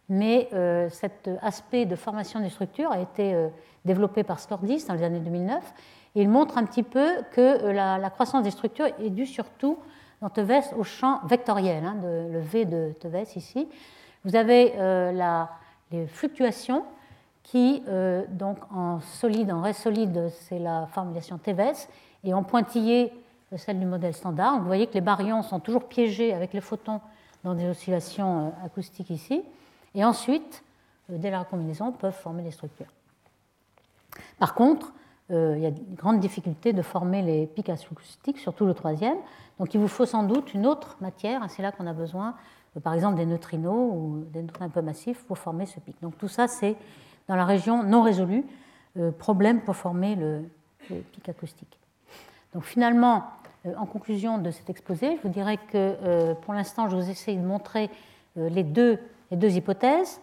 [0.07, 0.49] Mais
[0.91, 3.49] cet aspect de formation des structures a été
[3.85, 5.73] développé par Skordis dans les années 2009.
[6.13, 9.79] Et il montre un petit peu que la, croissance des structures est due surtout
[10.21, 13.67] dans Teves au champ vectoriel, hein, de, le V de Teves ici.
[14.23, 15.49] Vous avez la,
[15.99, 16.83] les fluctuations
[17.43, 17.83] qui,
[18.29, 21.87] donc en solide, en reste solide, c'est la formulation Teves,
[22.23, 23.13] et en pointillé
[23.57, 24.59] celle du modèle standard.
[24.59, 27.01] vous voyez que les baryons sont toujours piégés avec les photons
[27.43, 29.43] dans des oscillations euh, acoustiques ici.
[29.93, 30.63] Et ensuite,
[31.11, 32.91] euh, dès la recombinaison, peuvent former des structures.
[34.39, 34.91] Par contre,
[35.31, 39.17] euh, il y a une grande difficulté de former les pics acoustiques, surtout le troisième.
[39.59, 41.41] Donc il vous faut sans doute une autre matière.
[41.49, 42.35] C'est là qu'on a besoin,
[42.83, 45.95] par exemple, des neutrinos ou des neutrinos un peu massifs pour former ce pic.
[46.01, 46.75] Donc tout ça, c'est
[47.27, 48.43] dans la région non résolue,
[49.17, 50.43] problème pour former le
[51.11, 51.79] pic acoustique.
[52.55, 53.25] Donc finalement,
[53.65, 57.09] euh, en conclusion de cet exposé, je vous dirais que euh, pour l'instant, je vous
[57.09, 57.89] essaie de montrer
[58.37, 58.97] euh, les deux,
[59.29, 60.21] les deux hypothèses.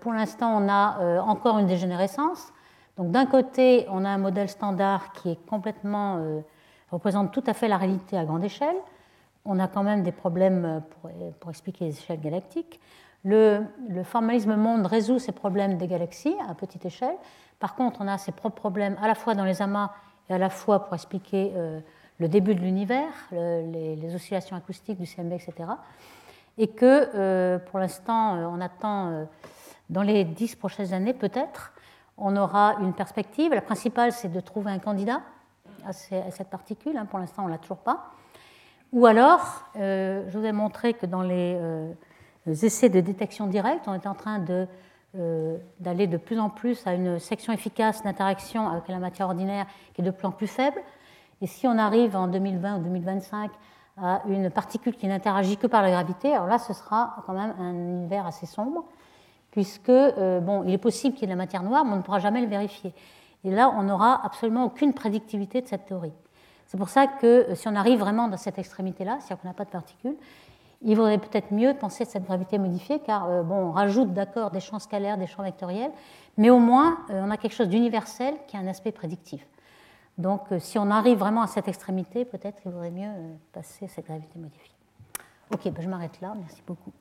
[0.00, 2.54] Pour l'instant, on a encore une dégénérescence.
[2.96, 6.42] Donc d'un côté, on a un modèle standard qui est complètement
[6.90, 8.74] représente tout à fait la réalité à grande échelle,
[9.44, 10.82] on a quand même des problèmes
[11.40, 12.80] pour, expliquer les échelles galactiques.
[13.24, 13.64] Le,
[14.04, 17.16] formalisme monde résout ces problèmes des galaxies à petite échelle.
[17.58, 19.92] Par contre, on a ses propres problèmes à la fois dans les amas
[20.28, 21.80] et à la fois pour expliquer euh,
[22.18, 25.54] le début de l'univers, les, oscillations acoustiques du CMB, etc.
[26.58, 29.26] Et que euh, pour l'instant, on attend
[29.90, 31.72] dans les dix prochaines années peut-être,
[32.16, 33.52] on aura une perspective.
[33.52, 35.22] La principale, c'est de trouver un candidat
[35.84, 36.96] à, cette particule.
[36.96, 37.06] Hein.
[37.06, 38.10] Pour l'instant, on ne l'a toujours pas.
[38.92, 41.92] Ou alors, euh, je vous ai montré que dans les, euh,
[42.46, 44.44] essais de détection directe, on est en train
[45.16, 49.66] euh, d'aller de, plus en plus à une section efficace d'interaction avec la matière ordinaire
[49.94, 50.80] qui est de plus en plus faible.
[51.40, 53.50] Et si on arrive en 2020 ou 2025
[53.96, 57.54] à une particule qui n'interagit que par la gravité, alors là, ce sera quand même
[57.58, 58.84] un univers assez sombre
[59.52, 61.96] puisque euh, bon, il est possible qu'il y ait de la matière noire, mais on
[61.96, 62.92] ne pourra jamais le vérifier.
[63.44, 66.12] Et là, on n'aura absolument aucune prédictivité de cette théorie.
[66.72, 69.52] C'est pour ça que euh, si on arrive vraiment dans cette extrémité-là, c'est-à-dire qu'on n'a
[69.52, 70.16] pas de particules,
[70.80, 74.60] il vaudrait peut-être mieux penser de cette gravité modifiée, car euh, on rajoute d'accord des
[74.60, 75.90] champs scalaires, des champs vectoriels,
[76.38, 79.46] mais au moins on a quelque chose d'universel qui a un aspect prédictif.
[80.16, 83.10] Donc si on arrive vraiment à cette extrémité, peut-être qu'il vaudrait mieux
[83.52, 84.72] passer cette gravité modifiée.
[85.52, 86.32] Ok, ben je m'arrête là.
[86.38, 86.92] Merci beaucoup.